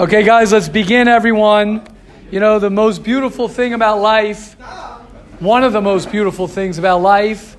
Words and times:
Okay, 0.00 0.22
guys, 0.22 0.52
let's 0.52 0.70
begin, 0.70 1.06
everyone. 1.06 1.86
You 2.30 2.40
know, 2.40 2.58
the 2.58 2.70
most 2.70 3.04
beautiful 3.04 3.46
thing 3.46 3.74
about 3.74 4.00
life, 4.00 4.54
one 5.38 5.64
of 5.64 5.74
the 5.74 5.82
most 5.82 6.10
beautiful 6.10 6.48
things 6.48 6.78
about 6.78 7.02
life, 7.02 7.58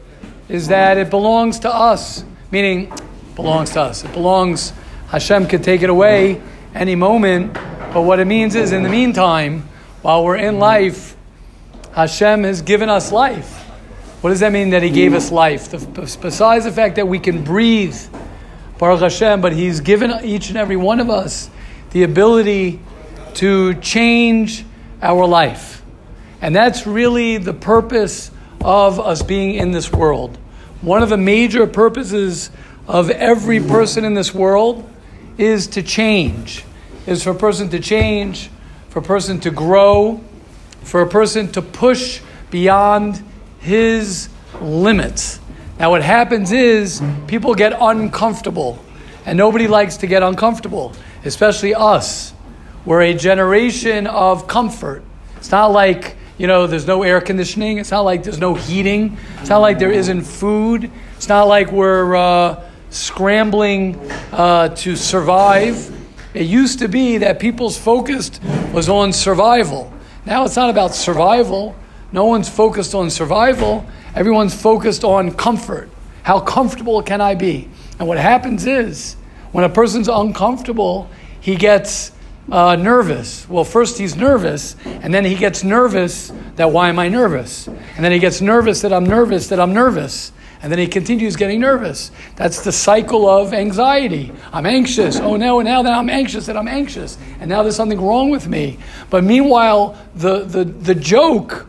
is 0.50 0.70
that 0.70 0.98
it 0.98 1.12
belongs 1.12 1.60
to 1.60 1.72
us. 1.72 2.26
Meaning, 2.50 2.92
belongs 3.36 3.70
to 3.74 3.82
us. 3.82 4.04
It 4.04 4.12
belongs, 4.14 4.74
Hashem 5.10 5.46
could 5.46 5.64
take 5.64 5.84
it 5.84 5.92
away 5.92 6.42
any 6.74 6.96
moment. 6.96 7.54
But 7.94 8.02
what 8.02 8.20
it 8.20 8.26
means 8.26 8.56
is, 8.56 8.72
in 8.72 8.82
the 8.82 8.90
meantime, 8.90 9.70
while 10.02 10.24
we're 10.26 10.38
in 10.38 10.58
life, 10.58 11.16
Hashem 11.92 12.46
has 12.46 12.64
given 12.64 12.90
us 12.90 13.12
life. 13.12 13.60
What 14.22 14.32
does 14.32 14.40
that 14.40 14.52
mean 14.52 14.72
that 14.72 14.82
He 14.82 14.90
gave 14.90 15.14
us 15.14 15.32
life? 15.32 15.70
The, 15.70 16.18
besides 16.20 16.66
the 16.66 16.72
fact 16.72 16.96
that 16.96 17.08
we 17.08 17.20
can 17.20 17.44
breathe, 17.44 17.96
Baruch 18.80 19.02
Hashem, 19.02 19.40
but 19.40 19.54
He's 19.54 19.82
given 19.82 20.12
each 20.26 20.50
and 20.50 20.58
every 20.58 20.78
one 20.78 21.00
of 21.00 21.12
us 21.12 21.52
the 21.94 22.04
ability 22.04 22.80
to 23.36 23.76
change 23.76 24.66
our 25.02 25.26
life. 25.26 25.84
And 26.42 26.56
that's 26.56 26.86
really 26.86 27.38
the 27.38 27.54
purpose 27.54 28.32
of 28.62 29.00
us 29.00 29.22
being 29.22 29.56
in 29.56 29.72
this 29.72 29.92
world. 29.92 30.38
One 30.82 31.04
of 31.04 31.10
the 31.10 31.18
major 31.18 31.68
purposes 31.68 32.50
of 32.88 33.10
every 33.10 33.60
person 33.60 34.04
in 34.04 34.16
this 34.16 34.34
world 34.34 34.90
is 35.38 35.68
to 35.68 35.84
change, 35.84 36.66
is 37.06 37.24
for 37.24 37.30
a 37.30 37.36
person 37.36 37.70
to 37.70 37.80
change, 37.80 38.50
for 38.90 39.00
a 39.00 39.04
person 39.04 39.40
to 39.42 39.52
grow, 39.52 40.22
for 40.82 41.02
a 41.02 41.08
person 41.08 41.52
to 41.54 41.62
push 41.62 42.22
beyond 42.50 43.24
his 43.60 44.30
limits. 44.62 45.40
Now, 45.80 45.92
what 45.92 46.04
happens 46.04 46.52
is 46.52 47.02
people 47.28 47.56
get 47.56 47.74
uncomfortable, 47.80 48.84
and 49.26 49.38
nobody 49.38 49.68
likes 49.68 49.98
to 49.98 50.08
get 50.08 50.24
uncomfortable 50.24 50.94
especially 51.26 51.74
us, 51.76 52.34
we're 52.86 53.02
a 53.02 53.14
generation 53.14 54.08
of 54.08 54.48
comfort. 54.48 55.04
It's 55.38 55.52
not 55.52 55.68
like, 55.68 56.18
you 56.38 56.48
know, 56.48 56.68
there's 56.68 56.88
no 56.88 57.04
air 57.04 57.22
conditioning. 57.22 57.78
It's 57.78 57.92
not 57.92 58.02
like 58.02 58.24
there's 58.24 58.40
no 58.40 58.54
heating. 58.54 59.18
It's 59.40 59.50
not 59.50 59.60
like 59.60 59.80
there 59.80 59.92
isn't 59.92 60.24
food. 60.24 60.92
It's 61.16 61.30
not 61.30 61.44
like 61.46 61.72
we're 61.72 62.16
uh, 62.16 62.64
scrambling 62.90 64.00
uh, 64.32 64.70
to 64.70 64.96
survive. 64.96 65.92
It 66.34 66.48
used 66.48 66.80
to 66.80 66.88
be 66.88 67.18
that 67.20 67.40
people's 67.40 67.78
focus 67.78 68.40
was 68.74 68.90
on 68.90 69.14
survival. 69.14 69.94
Now 70.26 70.46
it's 70.46 70.56
not 70.56 70.70
about 70.70 70.96
survival. 70.96 71.76
No 72.12 72.26
one's 72.26 72.50
focused 72.50 72.96
on 72.96 73.10
survival. 73.10 73.86
Everyone's 74.16 74.60
focused 74.60 75.04
on 75.04 75.34
comfort. 75.34 75.90
How 76.24 76.40
comfortable 76.40 77.02
can 77.04 77.22
I 77.22 77.36
be? 77.36 77.70
And 78.00 78.08
what 78.08 78.18
happens 78.18 78.66
is, 78.66 79.16
when 79.54 79.64
a 79.64 79.70
person's 79.70 80.10
uncomfortable, 80.10 81.10
he 81.40 81.56
gets 81.56 82.12
uh, 82.52 82.76
nervous. 82.76 83.48
Well, 83.48 83.64
first 83.64 83.98
he's 83.98 84.16
nervous, 84.16 84.76
and 84.86 85.14
then 85.14 85.24
he 85.24 85.36
gets 85.36 85.64
nervous 85.64 86.34
that 86.56 86.72
why 86.72 86.90
am 86.90 87.00
I 87.00 87.08
nervous? 87.08 87.68
And 87.68 88.04
then 88.04 88.12
he 88.12 88.20
gets 88.20 88.42
nervous 88.42 88.82
that 88.82 88.92
I'm 88.92 89.06
nervous 89.06 89.48
that 89.50 89.60
I'm 89.60 89.74
nervous. 89.74 90.32
And 90.62 90.72
then 90.72 90.80
he 90.80 90.88
continues 90.88 91.36
getting 91.36 91.60
nervous. 91.60 92.10
That's 92.36 92.64
the 92.64 92.72
cycle 92.72 93.28
of 93.30 93.54
anxiety. 93.54 94.32
I'm 94.52 94.66
anxious. 94.66 95.20
Oh, 95.20 95.36
no, 95.36 95.60
and 95.60 95.68
now 95.68 95.84
that 95.84 95.94
I'm 95.94 96.10
anxious, 96.10 96.46
that 96.46 96.56
I'm 96.56 96.70
anxious. 96.70 97.18
And 97.40 97.50
now 97.50 97.64
there's 97.64 97.76
something 97.76 98.00
wrong 98.00 98.30
with 98.30 98.48
me. 98.48 98.80
But 99.10 99.24
meanwhile, 99.24 99.98
the, 100.16 100.46
the, 100.46 100.64
the 100.64 100.96
joke, 100.96 101.68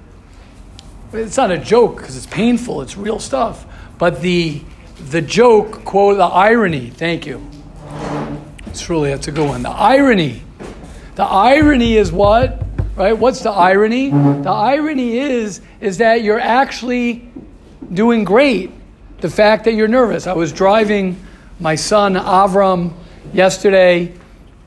it's 1.12 1.36
not 1.36 1.50
a 1.50 1.58
joke 1.58 1.96
because 1.96 2.16
it's 2.16 2.26
painful, 2.26 2.82
it's 2.82 2.96
real 2.96 3.18
stuff. 3.18 3.66
But 3.98 4.22
the, 4.22 4.62
the 5.10 5.20
joke, 5.20 5.84
quote, 5.84 6.16
the 6.16 6.24
irony, 6.24 6.90
thank 6.90 7.26
you 7.26 7.50
Truly, 8.80 9.10
that's 9.10 9.28
a 9.28 9.32
good 9.32 9.48
one. 9.48 9.62
The 9.62 9.70
irony. 9.70 10.42
The 11.14 11.24
irony 11.24 11.96
is 11.96 12.10
what? 12.10 12.62
Right? 12.96 13.16
What's 13.16 13.40
the 13.40 13.50
irony? 13.50 14.10
The 14.10 14.50
irony 14.50 15.18
is 15.18 15.60
is 15.80 15.98
that 15.98 16.22
you're 16.22 16.40
actually 16.40 17.28
doing 17.92 18.24
great. 18.24 18.70
The 19.20 19.30
fact 19.30 19.64
that 19.64 19.74
you're 19.74 19.88
nervous. 19.88 20.26
I 20.26 20.32
was 20.32 20.52
driving 20.52 21.16
my 21.60 21.76
son 21.76 22.14
Avram 22.14 22.92
yesterday 23.32 24.12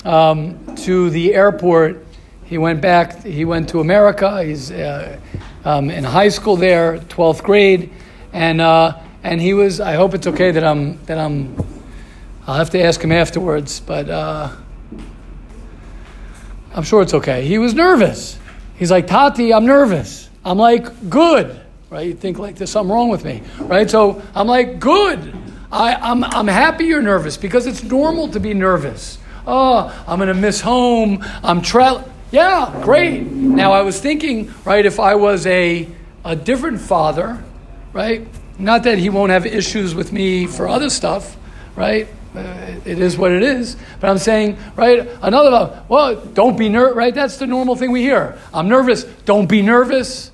um, 0.04 0.76
to 0.78 1.10
the 1.10 1.34
airport. 1.36 2.06
He 2.46 2.58
went 2.58 2.82
back. 2.82 3.24
He 3.24 3.46
went 3.46 3.70
to 3.70 3.82
America. 3.82 4.44
He's 4.44 4.72
uh, 4.72 5.20
um, 5.66 5.90
in 5.90 6.04
high 6.04 6.30
school 6.30 6.56
there, 6.56 7.00
twelfth 7.10 7.44
grade, 7.44 7.92
and 8.34 8.62
uh, 8.62 8.98
and 9.24 9.42
he 9.42 9.54
was. 9.54 9.80
I 9.80 9.94
hope 9.94 10.14
it's 10.14 10.28
okay 10.28 10.52
that 10.52 10.64
I'm 10.64 11.04
that 11.06 11.18
I'm 11.18 11.56
I'll 12.48 12.56
have 12.56 12.70
to 12.70 12.82
ask 12.82 13.02
him 13.02 13.12
afterwards, 13.12 13.82
but 13.82 14.10
uh, 14.10 14.50
I'm 16.74 16.84
sure 16.84 17.02
it's 17.02 17.14
okay. 17.14 17.46
He 17.46 17.58
was 17.58 17.74
nervous. 17.74 18.40
He's 18.78 18.90
like, 18.90 19.06
Tati, 19.06 19.54
I'm 19.54 19.66
nervous. 19.66 20.30
I'm 20.46 20.58
like, 20.58 21.10
good. 21.10 21.60
Right? 21.90 22.08
You 22.08 22.14
think 22.14 22.40
like 22.40 22.56
there's 22.56 22.70
something 22.70 22.94
wrong 22.94 23.10
with 23.10 23.26
me. 23.26 23.44
Right? 23.60 23.90
So 23.90 24.22
I'm 24.34 24.48
like, 24.48 24.80
good. 24.80 25.36
I, 25.74 25.96
I'm, 25.96 26.24
I'm 26.24 26.48
happy 26.48 26.86
you're 26.86 27.02
nervous 27.02 27.36
because 27.36 27.68
it's 27.68 27.84
normal 27.84 28.30
to 28.30 28.40
be 28.40 28.54
nervous. 28.54 29.18
Oh, 29.46 29.94
I'm 30.08 30.18
going 30.18 30.30
to 30.30 30.34
miss 30.34 30.62
home. 30.62 31.22
I'm 31.44 31.62
traveling. 31.62 32.10
Yeah, 32.32 32.80
great. 32.82 33.24
Now 33.24 33.74
I 33.74 33.82
was 33.82 34.00
thinking, 34.00 34.54
right, 34.64 34.86
if 34.86 35.02
I 35.02 35.16
was 35.16 35.46
a, 35.48 35.88
a 36.24 36.36
different 36.36 36.80
father, 36.80 37.44
right? 37.92 38.26
Not 38.58 38.84
that 38.84 39.00
he 39.00 39.10
won't 39.10 39.32
have 39.32 39.46
issues 39.46 39.94
with 39.94 40.14
me 40.14 40.48
for 40.48 40.70
other 40.70 40.90
stuff, 40.90 41.36
right? 41.76 42.08
Uh, 42.38 42.80
it 42.86 43.00
is 43.00 43.18
what 43.18 43.32
it 43.32 43.42
is. 43.42 43.76
But 44.00 44.10
I'm 44.10 44.18
saying, 44.18 44.58
right, 44.76 45.08
another, 45.22 45.84
well, 45.90 46.16
don't 46.16 46.58
be 46.58 46.70
nervous, 46.70 46.96
right? 46.96 47.14
That's 47.14 47.38
the 47.38 47.48
normal 47.48 47.76
thing 47.76 47.92
we 47.92 48.02
hear. 48.02 48.38
I'm 48.54 48.68
nervous. 48.68 49.04
Don't 49.26 49.48
be 49.48 49.62
nervous. 49.62 50.32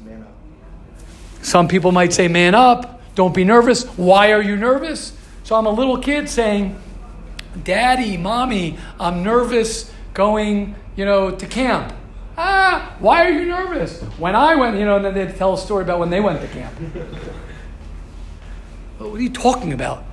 Some 1.42 1.68
people 1.68 1.92
might 1.92 2.13
say, 2.13 2.28
man 2.28 2.56
up. 2.56 3.02
Don't 3.16 3.34
be 3.34 3.44
nervous. 3.44 3.86
Why 3.97 4.31
are 4.31 4.42
you 4.42 4.56
nervous? 4.56 5.16
So 5.44 5.56
I'm 5.56 5.66
a 5.66 5.72
little 5.72 5.97
kid 5.97 6.30
saying, 6.30 6.80
Daddy, 7.63 8.18
Mommy, 8.18 8.78
I'm 9.00 9.24
nervous 9.24 9.92
going, 10.13 10.75
you 10.96 11.06
know, 11.06 11.31
to 11.31 11.46
camp. 11.46 11.94
Ah, 12.38 12.96
why 13.00 13.25
are 13.25 13.31
you 13.31 13.46
nervous? 13.46 14.02
When 14.18 14.36
I 14.36 14.56
went, 14.56 14.78
you 14.78 14.86
know, 14.86 14.96
and 14.96 15.06
then 15.06 15.13
they'd 15.13 15.36
tell 15.36 15.53
a 15.53 15.58
story 15.58 15.84
about 15.84 16.00
when 16.00 16.09
they 16.09 16.19
went 16.19 16.42
to 16.42 16.47
camp. 16.47 16.74
what 18.97 19.13
are 19.13 19.22
you 19.22 19.30
talking 19.30 19.74
about? 19.74 20.03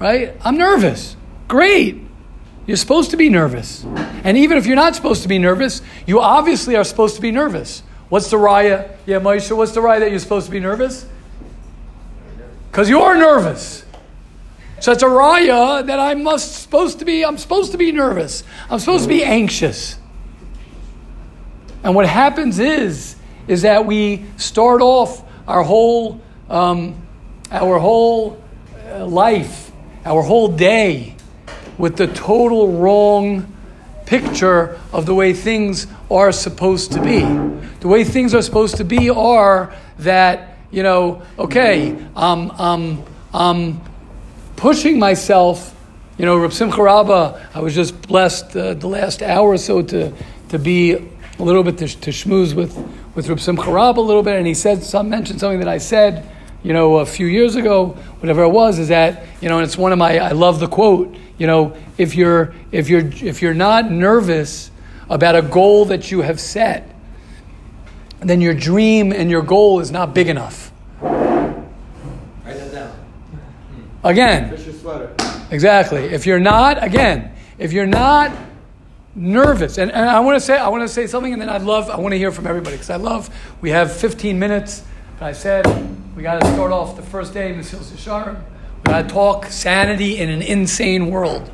Right? 0.00 0.34
I'm 0.44 0.56
nervous. 0.56 1.16
Great. 1.46 2.00
You're 2.66 2.76
supposed 2.76 3.10
to 3.12 3.16
be 3.16 3.28
nervous. 3.28 3.84
And 4.24 4.36
even 4.36 4.58
if 4.58 4.66
you're 4.66 4.76
not 4.76 4.96
supposed 4.96 5.22
to 5.22 5.28
be 5.28 5.38
nervous, 5.38 5.82
you 6.06 6.20
obviously 6.20 6.76
are 6.76 6.84
supposed 6.84 7.16
to 7.16 7.22
be 7.22 7.30
nervous. 7.30 7.82
What's 8.08 8.30
the 8.30 8.36
raya? 8.36 8.96
Yeah, 9.06 9.20
Moshe, 9.20 9.54
what's 9.56 9.72
the 9.72 9.80
raya 9.80 10.00
that 10.00 10.10
you're 10.10 10.18
supposed 10.18 10.46
to 10.46 10.52
be 10.52 10.60
nervous? 10.60 11.06
Because 12.70 12.88
you're 12.88 13.16
nervous. 13.16 13.84
So 14.80 14.92
it's 14.92 15.02
a 15.02 15.06
raya 15.06 15.86
that 15.86 15.98
I 15.98 16.14
must 16.14 16.62
supposed 16.62 17.00
to 17.00 17.04
be, 17.04 17.24
I'm 17.24 17.38
supposed 17.38 17.72
to 17.72 17.78
be 17.78 17.92
nervous. 17.92 18.44
I'm 18.70 18.78
supposed 18.78 19.04
to 19.04 19.08
be 19.08 19.22
anxious. 19.22 19.98
And 21.82 21.94
what 21.94 22.06
happens 22.06 22.58
is, 22.58 23.16
is 23.46 23.62
that 23.62 23.84
we 23.84 24.24
start 24.36 24.80
off 24.80 25.24
our 25.46 25.62
whole, 25.62 26.20
um, 26.48 26.94
our 27.50 27.78
whole 27.78 28.42
uh, 28.88 29.06
life 29.06 29.69
our 30.04 30.22
whole 30.22 30.48
day 30.48 31.14
with 31.78 31.96
the 31.96 32.06
total 32.06 32.78
wrong 32.78 33.52
picture 34.06 34.78
of 34.92 35.06
the 35.06 35.14
way 35.14 35.32
things 35.32 35.86
are 36.10 36.32
supposed 36.32 36.92
to 36.92 37.02
be. 37.02 37.20
The 37.80 37.88
way 37.88 38.04
things 38.04 38.34
are 38.34 38.42
supposed 38.42 38.76
to 38.76 38.84
be 38.84 39.08
are 39.08 39.74
that, 40.00 40.58
you 40.70 40.82
know, 40.82 41.22
okay, 41.38 41.96
um, 42.16 42.50
um, 42.52 43.04
I'm 43.32 43.80
pushing 44.56 44.98
myself. 44.98 45.76
You 46.18 46.26
know, 46.26 46.36
Reb 46.36 46.52
Simcha 46.52 46.82
Rabba, 46.82 47.48
I 47.54 47.60
was 47.60 47.74
just 47.74 48.02
blessed 48.02 48.54
uh, 48.54 48.74
the 48.74 48.88
last 48.88 49.22
hour 49.22 49.48
or 49.48 49.58
so 49.58 49.80
to, 49.80 50.12
to 50.50 50.58
be 50.58 50.92
a 50.92 51.42
little 51.42 51.62
bit 51.62 51.78
to, 51.78 51.86
to 51.86 52.10
schmooze 52.10 52.52
with, 52.52 52.76
with 53.14 53.28
Reb 53.28 53.40
Simcha 53.40 53.70
Rabba 53.70 54.00
a 54.00 54.02
little 54.02 54.22
bit, 54.22 54.36
and 54.36 54.46
he 54.46 54.54
said 54.54 54.82
some 54.82 55.08
mentioned 55.08 55.40
something 55.40 55.60
that 55.60 55.68
I 55.68 55.78
said 55.78 56.28
you 56.62 56.72
know, 56.72 56.98
a 56.98 57.06
few 57.06 57.26
years 57.26 57.56
ago, 57.56 57.88
whatever 58.20 58.42
it 58.42 58.50
was, 58.50 58.78
is 58.78 58.88
that, 58.88 59.24
you 59.40 59.48
know, 59.48 59.58
and 59.58 59.66
it's 59.66 59.78
one 59.78 59.92
of 59.92 59.98
my, 59.98 60.18
I 60.18 60.32
love 60.32 60.60
the 60.60 60.68
quote, 60.68 61.16
you 61.38 61.46
know, 61.46 61.76
if 61.96 62.14
you're, 62.14 62.52
if 62.70 62.88
you're, 62.88 63.06
if 63.06 63.40
you're 63.40 63.54
not 63.54 63.90
nervous 63.90 64.70
about 65.08 65.36
a 65.36 65.42
goal 65.42 65.86
that 65.86 66.10
you 66.10 66.20
have 66.20 66.38
set, 66.38 66.94
then 68.20 68.40
your 68.40 68.54
dream 68.54 69.12
and 69.12 69.30
your 69.30 69.42
goal 69.42 69.80
is 69.80 69.90
not 69.90 70.14
big 70.14 70.28
enough. 70.28 70.70
Write 71.00 71.64
that 72.44 72.72
down. 72.72 72.92
Again. 74.04 74.50
Exactly. 75.50 76.04
If 76.04 76.26
you're 76.26 76.40
not, 76.40 76.82
again, 76.82 77.32
if 77.58 77.72
you're 77.72 77.86
not 77.86 78.32
nervous, 79.14 79.78
and, 79.78 79.90
and 79.90 80.08
I 80.08 80.20
want 80.20 80.36
to 80.36 80.40
say, 80.40 80.56
I 80.58 80.68
want 80.68 80.82
to 80.82 80.88
say 80.88 81.06
something, 81.06 81.32
and 81.32 81.40
then 81.40 81.48
I'd 81.48 81.62
love, 81.62 81.90
I 81.90 81.96
want 81.96 82.12
to 82.12 82.18
hear 82.18 82.30
from 82.30 82.46
everybody 82.46 82.76
because 82.76 82.90
I 82.90 82.96
love, 82.96 83.30
we 83.60 83.70
have 83.70 83.92
15 83.92 84.38
minutes, 84.38 84.84
I 85.22 85.32
said, 85.32 85.66
we 86.16 86.22
got 86.22 86.40
to 86.40 86.46
start 86.54 86.72
off 86.72 86.96
the 86.96 87.02
first 87.02 87.34
day, 87.34 87.52
Mesilas 87.52 87.92
Yesharim. 87.92 88.42
We 88.78 88.84
got 88.84 89.02
to 89.02 89.08
talk 89.12 89.44
sanity 89.48 90.16
in 90.16 90.30
an 90.30 90.40
insane 90.40 91.10
world. 91.10 91.50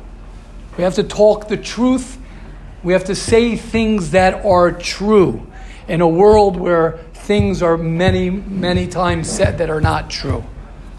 We 0.77 0.85
have 0.85 0.95
to 0.95 1.03
talk 1.03 1.49
the 1.49 1.57
truth. 1.57 2.17
We 2.81 2.93
have 2.93 3.03
to 3.05 3.15
say 3.15 3.57
things 3.57 4.11
that 4.11 4.45
are 4.45 4.71
true 4.71 5.45
in 5.89 5.99
a 5.99 6.07
world 6.07 6.55
where 6.55 6.99
things 7.13 7.61
are 7.61 7.77
many, 7.77 8.29
many 8.29 8.87
times 8.87 9.29
said 9.29 9.57
that 9.57 9.69
are 9.69 9.81
not 9.81 10.09
true. 10.09 10.45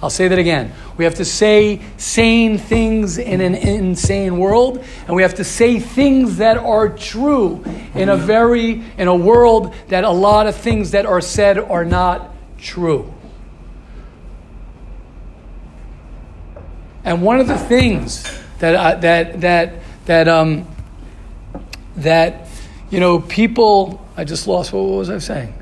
I'll 0.03 0.11
say 0.11 0.29
that 0.29 0.39
again. 0.39 0.75
We 0.99 1.05
have 1.05 1.15
to 1.15 1.25
say 1.25 1.81
sane 1.97 2.59
things 2.59 3.17
in 3.17 3.41
an 3.41 3.55
insane 3.55 4.37
world, 4.37 4.85
and 5.07 5.17
we 5.17 5.23
have 5.23 5.37
to 5.37 5.45
say 5.45 5.81
things 5.81 6.37
that 6.37 6.59
are 6.59 6.91
true 6.91 7.65
in 7.95 8.11
a 8.11 8.17
very 8.19 8.83
in 8.99 9.09
a 9.09 9.17
world 9.17 9.75
that 9.89 10.05
a 10.05 10.11
lot 10.11 10.47
of 10.47 10.55
things 10.55 10.91
that 10.91 11.07
are 11.07 11.23
said 11.23 11.59
are 11.59 11.87
not 11.87 12.35
true. 12.59 13.13
And 17.05 17.23
one 17.23 17.41
of 17.41 17.49
the 17.49 17.59
things 17.59 18.31
that 18.59 18.75
uh, 18.75 19.01
that 19.01 19.41
that 19.41 19.75
that 20.07 20.29
um 20.29 20.67
that 21.97 22.49
you 22.91 23.01
know 23.01 23.21
people 23.21 24.05
I 24.17 24.25
just 24.25 24.47
lost 24.47 24.73
what 24.73 24.81
was 24.81 25.11
I 25.11 25.19
saying? 25.19 25.55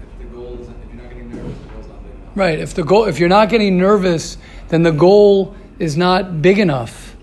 Right. 2.35 2.59
If 2.59 2.75
the 2.75 2.85
goal, 2.85 3.07
if 3.07 3.19
you're 3.19 3.31
not 3.31 3.49
getting 3.49 3.79
nervous, 3.79 4.37
then 4.69 4.83
the 4.83 4.93
goal 4.93 5.57
is 5.79 5.97
not 5.97 6.43
big 6.43 6.59
enough. 6.59 7.17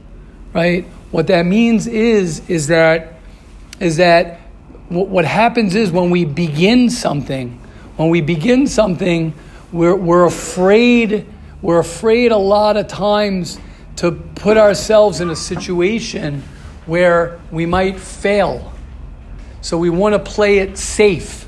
Right. 0.53 0.85
What 1.11 1.27
that 1.27 1.45
means 1.45 1.85
is 1.85 2.47
is 2.49 2.67
that 2.67 3.13
is 3.79 3.97
that 3.97 4.39
what 4.89 5.25
happens 5.25 5.75
is 5.75 5.91
when 5.91 6.09
we 6.09 6.25
begin 6.25 6.89
something, 6.89 7.59
when 7.97 8.09
we 8.09 8.21
begin 8.21 8.67
something, 8.67 9.33
we're, 9.73 9.95
we're 9.95 10.25
afraid. 10.25 11.25
We're 11.61 11.79
afraid 11.79 12.31
a 12.31 12.37
lot 12.37 12.77
of 12.77 12.87
times 12.87 13.59
to 13.97 14.11
put 14.11 14.57
ourselves 14.57 15.19
in 15.19 15.29
a 15.29 15.35
situation 15.35 16.43
where 16.85 17.39
we 17.51 17.65
might 17.65 17.99
fail. 17.99 18.71
So 19.61 19.77
we 19.77 19.89
want 19.89 20.13
to 20.13 20.19
play 20.19 20.59
it 20.59 20.77
safe. 20.77 21.47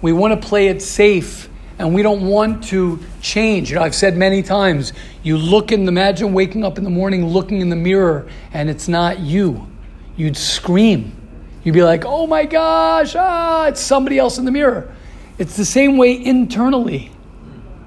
We 0.00 0.12
want 0.12 0.40
to 0.40 0.48
play 0.48 0.68
it 0.68 0.80
safe 0.80 1.48
and 1.78 1.94
we 1.94 2.02
don't 2.02 2.26
want 2.26 2.64
to 2.64 3.00
change. 3.20 3.70
You 3.70 3.76
know, 3.76 3.82
I've 3.82 3.94
said 3.94 4.16
many 4.16 4.42
times, 4.42 4.92
you 5.22 5.36
look 5.36 5.72
in, 5.72 5.86
imagine 5.88 6.32
waking 6.32 6.64
up 6.64 6.78
in 6.78 6.84
the 6.84 6.90
morning 6.90 7.26
looking 7.26 7.60
in 7.60 7.68
the 7.68 7.76
mirror 7.76 8.28
and 8.52 8.70
it's 8.70 8.86
not 8.86 9.18
you. 9.18 9.66
You'd 10.16 10.36
scream. 10.36 11.20
You'd 11.64 11.72
be 11.72 11.82
like, 11.82 12.04
oh 12.04 12.26
my 12.26 12.44
gosh, 12.44 13.16
ah, 13.16 13.66
it's 13.66 13.80
somebody 13.80 14.18
else 14.18 14.38
in 14.38 14.44
the 14.44 14.52
mirror. 14.52 14.93
It's 15.38 15.56
the 15.56 15.64
same 15.64 15.96
way 15.96 16.22
internally. 16.22 17.10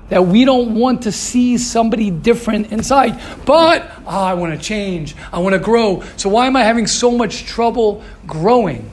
That 0.09 0.25
we 0.25 0.45
don't 0.45 0.75
want 0.75 1.01
to 1.01 1.11
see 1.11 1.57
somebody 1.57 2.11
different 2.11 2.71
inside. 2.71 3.19
But, 3.45 3.91
oh, 4.05 4.23
I 4.23 4.35
want 4.35 4.57
to 4.57 4.65
change. 4.65 5.15
I 5.33 5.39
want 5.39 5.53
to 5.53 5.59
grow. 5.59 6.01
So, 6.15 6.29
why 6.29 6.47
am 6.47 6.55
I 6.55 6.63
having 6.63 6.87
so 6.87 7.11
much 7.11 7.45
trouble 7.45 8.03
growing? 8.25 8.89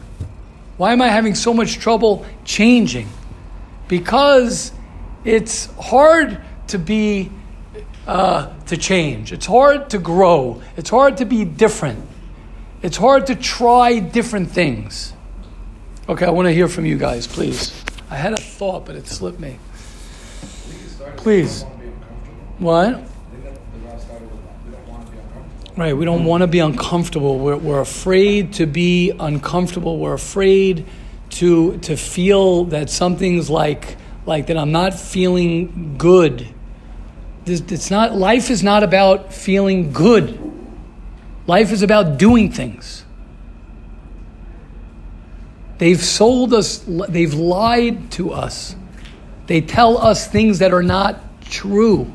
Why 0.76 0.92
am 0.92 1.00
I 1.00 1.08
having 1.08 1.36
so 1.36 1.54
much 1.54 1.78
trouble 1.78 2.26
changing? 2.44 3.08
Because 3.86 4.72
it's 5.24 5.66
hard 5.76 6.40
to 6.68 6.78
be 6.78 7.30
uh, 8.06 8.52
to 8.66 8.76
change. 8.76 9.32
It's 9.32 9.46
hard 9.46 9.90
to 9.90 9.98
grow. 9.98 10.62
It's 10.76 10.90
hard 10.90 11.18
to 11.18 11.24
be 11.24 11.44
different. 11.44 12.06
It's 12.82 12.96
hard 12.96 13.26
to 13.28 13.34
try 13.34 13.98
different 13.98 14.50
things. 14.50 15.12
Okay, 16.08 16.26
I 16.26 16.30
want 16.30 16.46
to 16.46 16.52
hear 16.52 16.68
from 16.68 16.84
you 16.84 16.98
guys, 16.98 17.26
please. 17.26 17.83
I 18.14 18.16
had 18.16 18.32
a 18.32 18.37
thought, 18.37 18.87
but 18.87 18.94
it 18.94 19.08
slipped 19.08 19.40
me. 19.40 19.58
Please. 21.16 21.64
What? 22.58 23.02
Right, 25.76 25.96
we 25.96 26.05
don't 26.05 26.25
want 26.25 26.43
to 26.43 26.46
be 26.46 26.61
uncomfortable. 26.61 27.40
We're, 27.40 27.56
we're 27.56 27.81
afraid 27.81 28.52
to 28.52 28.66
be 28.66 29.11
uncomfortable. 29.11 29.99
We're 29.99 30.14
afraid 30.14 30.87
to, 31.31 31.76
to 31.78 31.96
feel 31.96 32.66
that 32.66 32.88
something's 32.88 33.50
like 33.50 33.96
like 34.26 34.46
that 34.46 34.56
I'm 34.56 34.70
not 34.70 34.94
feeling 34.94 35.96
good. 35.99 36.46
It's 37.46 37.90
not, 37.90 38.14
life 38.14 38.49
is 38.49 38.62
not 38.62 38.84
about 38.84 39.34
feeling 39.34 39.93
good. 39.93 40.38
Life 41.49 41.72
is 41.72 41.82
about 41.82 42.17
doing 42.17 42.52
things. 42.52 43.03
They've 45.78 46.02
sold 46.02 46.54
us, 46.54 46.78
they've 47.08 47.34
lied 47.34 48.10
to 48.12 48.32
us. 48.32 48.76
They 49.46 49.60
tell 49.60 49.98
us 49.98 50.26
things 50.26 50.60
that 50.60 50.72
are 50.72 50.82
not 50.82 51.20
true. 51.42 52.10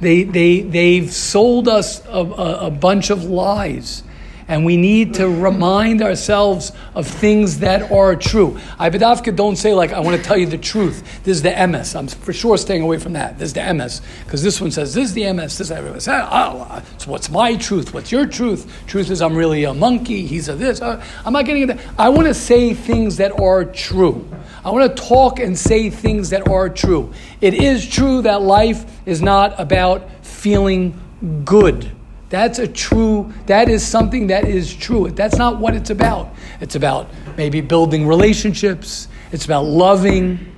They, 0.00 0.22
they, 0.22 0.60
they've 0.60 1.10
sold 1.10 1.68
us 1.68 2.04
a, 2.06 2.20
a, 2.20 2.66
a 2.66 2.70
bunch 2.70 3.10
of 3.10 3.24
lies 3.24 4.04
and 4.48 4.64
we 4.64 4.76
need 4.76 5.14
to 5.14 5.28
remind 5.28 6.02
ourselves 6.02 6.72
of 6.94 7.06
things 7.06 7.58
that 7.60 7.92
are 7.92 8.16
true. 8.16 8.58
I 8.78 8.88
don't 8.88 9.56
say 9.56 9.74
like 9.74 9.92
I 9.92 10.00
want 10.00 10.16
to 10.16 10.22
tell 10.22 10.36
you 10.36 10.46
the 10.46 10.58
truth. 10.58 11.22
This 11.22 11.36
is 11.36 11.42
the 11.42 11.66
MS. 11.66 11.94
I'm 11.94 12.08
for 12.08 12.32
sure 12.32 12.56
staying 12.56 12.82
away 12.82 12.98
from 12.98 13.12
that. 13.12 13.38
This 13.38 13.48
is 13.48 13.52
the 13.52 13.74
MS 13.74 14.00
because 14.24 14.42
this 14.42 14.60
one 14.60 14.70
says 14.70 14.94
this 14.94 15.10
is 15.10 15.14
the 15.14 15.30
MS. 15.32 15.58
This 15.58 15.70
everyone 15.70 16.00
says 16.00 16.26
oh, 16.30 16.82
so 16.96 17.10
what's 17.10 17.30
my 17.30 17.56
truth? 17.56 17.92
What's 17.92 18.10
your 18.10 18.26
truth? 18.26 18.84
Truth 18.86 19.10
is 19.10 19.22
I'm 19.22 19.36
really 19.36 19.64
a 19.64 19.74
monkey. 19.74 20.26
He's 20.26 20.48
a 20.48 20.54
this. 20.54 20.80
Uh, 20.80 21.04
I'm 21.24 21.32
not 21.32 21.44
getting 21.44 21.62
into. 21.62 21.78
I 21.98 22.08
want 22.08 22.26
to 22.26 22.34
say 22.34 22.74
things 22.74 23.18
that 23.18 23.38
are 23.38 23.64
true. 23.64 24.28
I 24.64 24.70
want 24.70 24.96
to 24.96 25.02
talk 25.02 25.38
and 25.38 25.56
say 25.56 25.90
things 25.90 26.30
that 26.30 26.48
are 26.48 26.68
true. 26.68 27.12
It 27.40 27.54
is 27.54 27.86
true 27.86 28.22
that 28.22 28.42
life 28.42 28.84
is 29.06 29.22
not 29.22 29.58
about 29.58 30.08
feeling 30.24 30.98
good. 31.44 31.90
That's 32.30 32.58
a 32.58 32.68
true, 32.68 33.32
that 33.46 33.68
is 33.68 33.86
something 33.86 34.26
that 34.26 34.44
is 34.44 34.74
true. 34.74 35.10
That's 35.10 35.36
not 35.36 35.58
what 35.58 35.74
it's 35.74 35.90
about. 35.90 36.34
It's 36.60 36.74
about 36.74 37.08
maybe 37.36 37.60
building 37.60 38.06
relationships, 38.06 39.08
it's 39.32 39.46
about 39.46 39.64
loving, 39.64 40.54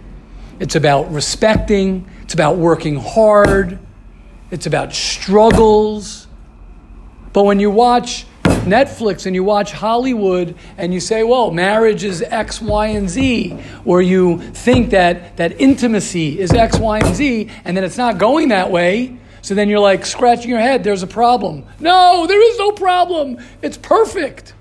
it's 0.59 0.75
about 0.75 1.13
respecting, 1.13 2.09
it's 2.23 2.35
about 2.35 2.57
working 2.57 2.97
hard, 2.97 3.79
it's 4.51 4.67
about 4.67 4.93
struggles. 4.93 6.27
But 7.33 7.45
when 7.45 7.61
you 7.61 7.71
watch 7.71 8.27
Netflix 8.43 9.27
and 9.27 9.35
you 9.35 9.45
watch 9.45 9.73
Hollywood 9.73 10.57
and 10.77 10.93
you 10.93 11.01
say, 11.01 11.23
well, 11.23 11.51
marriage 11.51 12.05
is 12.05 12.21
X, 12.21 12.61
Y, 12.61 12.87
and 12.89 13.09
Z, 13.09 13.57
or 13.85 14.03
you 14.03 14.39
think 14.39 14.91
that, 14.91 15.37
that 15.37 15.61
intimacy 15.61 16.39
is 16.39 16.53
X, 16.53 16.79
Y, 16.79 16.99
and 16.99 17.15
Z, 17.15 17.49
and 17.65 17.77
then 17.77 17.85
it's 17.85 17.97
not 17.97 18.19
going 18.19 18.49
that 18.49 18.71
way, 18.71 19.19
so 19.43 19.55
then 19.55 19.69
you're 19.69 19.81
like 19.81 20.05
scratching 20.07 20.51
your 20.51 20.61
head, 20.61 20.85
there's 20.85 21.03
a 21.03 21.07
problem. 21.07 21.65
No, 21.79 22.27
there 22.27 22.43
is 22.51 22.59
no 22.59 22.73
problem. 22.73 23.39
It's 23.63 23.77
perfect. 23.77 24.55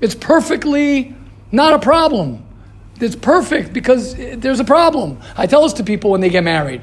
It's 0.00 0.14
perfectly 0.14 1.14
not 1.52 1.74
a 1.74 1.78
problem. 1.78 2.44
It's 3.00 3.16
perfect 3.16 3.72
because 3.72 4.14
there's 4.14 4.60
a 4.60 4.64
problem. 4.64 5.20
I 5.36 5.46
tell 5.46 5.62
this 5.62 5.74
to 5.74 5.84
people 5.84 6.10
when 6.10 6.20
they 6.20 6.30
get 6.30 6.44
married. 6.44 6.82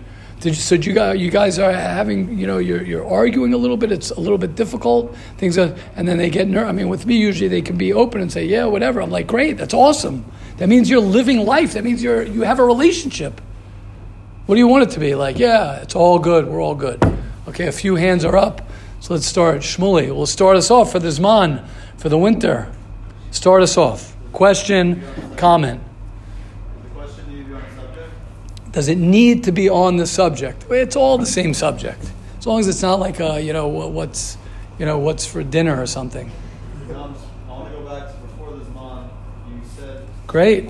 So 0.51 0.75
you 0.75 0.91
guys, 0.91 1.21
you 1.21 1.31
guys 1.31 1.57
are 1.57 1.71
having, 1.71 2.37
you 2.37 2.45
know, 2.45 2.57
you're, 2.57 2.83
you're 2.83 3.07
arguing 3.07 3.53
a 3.53 3.57
little 3.57 3.77
bit. 3.77 3.93
It's 3.93 4.11
a 4.11 4.19
little 4.19 4.37
bit 4.37 4.55
difficult. 4.55 5.15
Things 5.37 5.57
are, 5.57 5.73
and 5.95 6.05
then 6.05 6.17
they 6.17 6.29
get 6.29 6.49
nervous. 6.49 6.69
I 6.69 6.73
mean, 6.73 6.89
with 6.89 7.05
me, 7.05 7.15
usually 7.15 7.47
they 7.47 7.61
can 7.61 7.77
be 7.77 7.93
open 7.93 8.19
and 8.19 8.29
say, 8.29 8.45
yeah, 8.45 8.65
whatever. 8.65 9.01
I'm 9.01 9.09
like, 9.09 9.25
great, 9.25 9.55
that's 9.57 9.73
awesome. 9.73 10.25
That 10.57 10.67
means 10.67 10.89
you're 10.89 10.99
living 10.99 11.45
life. 11.45 11.73
That 11.73 11.85
means 11.85 12.03
you're, 12.03 12.23
you 12.23 12.41
have 12.41 12.59
a 12.59 12.65
relationship. 12.65 13.39
What 14.45 14.55
do 14.55 14.59
you 14.59 14.67
want 14.67 14.83
it 14.83 14.89
to 14.91 14.99
be? 14.99 15.15
Like, 15.15 15.39
yeah, 15.39 15.77
it's 15.77 15.95
all 15.95 16.19
good. 16.19 16.47
We're 16.47 16.61
all 16.61 16.75
good. 16.75 17.01
Okay, 17.47 17.67
a 17.67 17.71
few 17.71 17.95
hands 17.95 18.25
are 18.25 18.35
up. 18.35 18.61
So 18.99 19.13
let's 19.13 19.25
start. 19.25 19.59
Shmuley 19.59 20.13
will 20.13 20.25
start 20.25 20.57
us 20.57 20.69
off 20.69 20.91
for 20.91 20.99
this 20.99 21.19
Zman, 21.19 21.65
for 21.97 22.09
the 22.09 22.17
winter. 22.17 22.69
Start 23.31 23.61
us 23.61 23.77
off. 23.77 24.15
Question, 24.33 25.01
comment. 25.37 25.81
Does 28.73 28.89
it 28.89 28.97
need 28.97 29.43
to 29.45 29.51
be 29.51 29.69
on 29.69 29.97
the 29.97 30.07
subject? 30.07 30.65
It's 30.69 30.95
all 30.95 31.17
the 31.17 31.25
same 31.25 31.53
subject. 31.53 32.01
As 32.39 32.47
long 32.47 32.59
as 32.59 32.67
it's 32.67 32.81
not 32.81 32.99
like, 32.99 33.19
a, 33.19 33.39
you 33.39 33.53
know, 33.53 33.67
what's, 33.67 34.37
you 34.77 34.85
know, 34.85 34.99
what's 34.99 35.25
for 35.25 35.43
dinner 35.43 35.79
or 35.79 35.85
something. 35.85 36.31
I 36.89 36.91
want 36.91 37.15
to 37.71 37.79
go 37.79 37.85
back 37.85 38.07
to 38.07 38.17
before 38.17 38.57
the 38.57 38.65
Zman. 38.65 39.07
You 39.47 39.61
said 39.77 40.07
Great. 40.27 40.67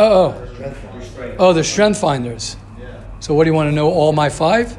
Oh, 0.00 0.34
oh. 0.34 1.36
Oh, 1.38 1.52
the 1.52 1.62
strength 1.62 2.00
finders. 2.00 2.56
So, 3.18 3.34
what 3.34 3.44
do 3.44 3.50
you 3.50 3.54
want 3.54 3.68
to 3.68 3.74
know? 3.74 3.90
All 3.90 4.14
my 4.14 4.30
five? 4.30 4.78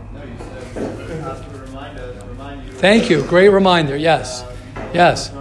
Thank 2.79 3.07
you. 3.11 3.21
Great 3.27 3.49
reminder. 3.49 3.95
Yes. 3.95 4.43
Yes. 4.95 5.31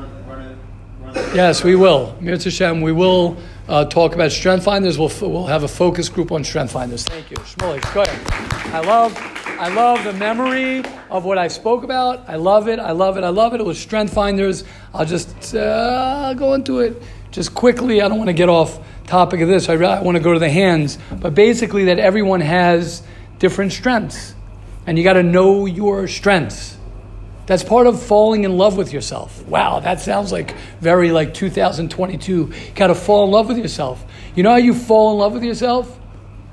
Yes, 1.35 1.65
we 1.65 1.77
will. 1.77 2.15
Mirza 2.21 2.51
Hashem, 2.51 2.83
we 2.83 2.93
will 2.93 3.39
uh, 3.69 3.87
talk 3.87 4.15
about 4.15 4.33
strength 4.33 4.65
finders. 4.65 4.99
We'll, 4.99 5.11
we'll 5.23 5.47
have 5.47 5.63
a 5.63 5.69
focus 5.69 6.11
group 6.11 6.31
on 6.31 6.45
strength 6.45 6.73
finders. 6.73 7.05
Thank 7.05 7.31
you. 7.31 7.39
Shmuley, 7.39 7.81
go 7.95 8.03
ahead. 8.03 8.75
I 8.75 8.81
love, 8.81 9.17
I 9.47 9.73
love 9.73 10.05
the 10.05 10.13
memory 10.13 10.85
of 11.09 11.25
what 11.25 11.39
I 11.39 11.49
spoke 11.49 11.85
about. 11.85 12.29
I 12.29 12.37
love 12.37 12.69
it. 12.69 12.79
I 12.79 12.93
love 12.93 13.17
it. 13.17 13.25
I 13.25 13.31
love 13.31 13.55
it. 13.55 13.61
It 13.61 13.67
was 13.67 13.79
strength 13.79 14.13
finders. 14.13 14.63
I'll 14.93 15.07
just 15.07 15.55
uh, 15.55 16.35
go 16.35 16.53
into 16.53 16.81
it 16.81 17.03
just 17.31 17.55
quickly. 17.55 18.03
I 18.03 18.09
don't 18.09 18.19
want 18.19 18.29
to 18.29 18.35
get 18.35 18.51
off 18.51 18.79
topic 19.11 19.41
of 19.41 19.49
this. 19.49 19.69
I, 19.69 19.75
I 19.75 20.01
want 20.03 20.17
to 20.17 20.23
go 20.23 20.33
to 20.33 20.39
the 20.39 20.49
hands, 20.49 20.99
but 21.11 21.35
basically 21.35 21.87
that 21.87 21.99
everyone 21.99 22.41
has 22.41 23.03
different 23.41 23.73
strengths, 23.73 24.35
and 24.87 24.97
you 24.97 25.05
got 25.05 25.15
to 25.15 25.23
know 25.23 25.67
your 25.67 26.07
strengths. 26.07 26.77
That's 27.47 27.65
part 27.65 27.89
of 27.89 28.01
falling 28.01 28.45
in 28.45 28.57
love 28.57 28.77
with 28.77 28.93
yourself. 28.93 29.45
Wow, 29.47 29.81
that 29.81 30.01
sounds 30.01 30.31
like 30.31 30.55
very 30.81 31.11
like 31.11 31.35
2022. 31.35 32.33
You 32.33 32.53
got 32.77 32.87
to 32.87 32.95
fall 32.95 33.25
in 33.25 33.33
love 33.33 33.49
with 33.49 33.59
yourself. 33.59 34.05
You 34.37 34.45
know 34.45 34.51
how 34.51 34.57
you 34.57 34.73
fall 34.73 35.13
in 35.13 35.19
love 35.19 35.33
with 35.33 35.43
yourself? 35.43 35.99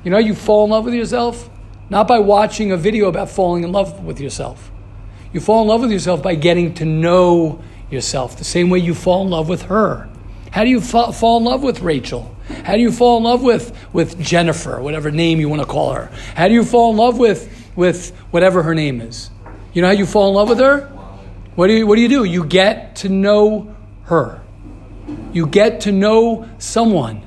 You 0.04 0.10
know 0.10 0.18
how 0.18 0.26
you 0.26 0.34
fall 0.34 0.64
in 0.64 0.72
love 0.72 0.86
with 0.86 0.96
yourself? 0.96 1.50
Not 1.92 2.08
by 2.08 2.18
watching 2.18 2.72
a 2.72 2.78
video 2.78 3.08
about 3.08 3.30
falling 3.30 3.64
in 3.64 3.72
love 3.72 4.04
with 4.04 4.20
yourself. 4.20 4.72
You 5.32 5.40
fall 5.40 5.62
in 5.62 5.68
love 5.68 5.82
with 5.82 5.92
yourself 5.92 6.24
by 6.24 6.34
getting 6.34 6.74
to 6.76 6.86
know 6.86 7.62
yourself, 7.92 8.38
the 8.38 8.44
same 8.44 8.72
way 8.72 8.80
you 8.80 8.96
fall 8.96 9.22
in 9.22 9.30
love 9.30 9.48
with 9.48 9.64
her. 9.64 10.10
How 10.52 10.64
do 10.64 10.70
you 10.70 10.82
fa- 10.82 11.14
fall 11.14 11.38
in 11.38 11.44
love 11.44 11.64
with 11.64 11.82
Rachel? 11.82 12.36
How 12.64 12.76
do 12.76 12.82
you 12.82 12.92
fall 12.92 13.18
in 13.18 13.24
love 13.24 13.44
with, 13.44 13.76
with 13.94 14.20
Jennifer, 14.20 14.82
whatever 14.82 15.12
name 15.12 15.40
you 15.40 15.50
want 15.50 15.62
to 15.62 15.68
call 15.68 15.94
her? 15.94 16.10
How 16.36 16.48
do 16.48 16.54
you 16.54 16.64
fall 16.64 16.92
in 16.92 16.98
love 16.98 17.18
with, 17.18 17.72
with 17.76 18.16
whatever 18.32 18.64
her 18.64 18.74
name 18.74 19.02
is? 19.02 19.30
You 19.74 19.82
know 19.82 19.90
how 19.90 19.94
you 19.94 20.06
fall 20.06 20.30
in 20.30 20.36
love 20.36 20.50
with 20.50 20.60
her? 20.60 20.88
What 21.56 21.68
do 21.68 21.74
you, 21.74 21.88
what 21.88 21.96
do, 21.96 22.02
you 22.02 22.10
do? 22.10 22.24
You 22.24 22.46
get 22.46 22.98
to 22.98 23.10
know 23.10 23.76
her. 24.04 24.42
You 25.34 25.48
get 25.48 25.82
to 25.82 25.92
know 25.92 26.48
someone. 26.58 27.24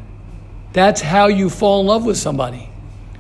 That's 0.73 1.01
how 1.01 1.27
you 1.27 1.51
fall 1.51 1.81
in 1.81 1.87
love 1.87 2.05
with 2.05 2.17
somebody. 2.17 2.69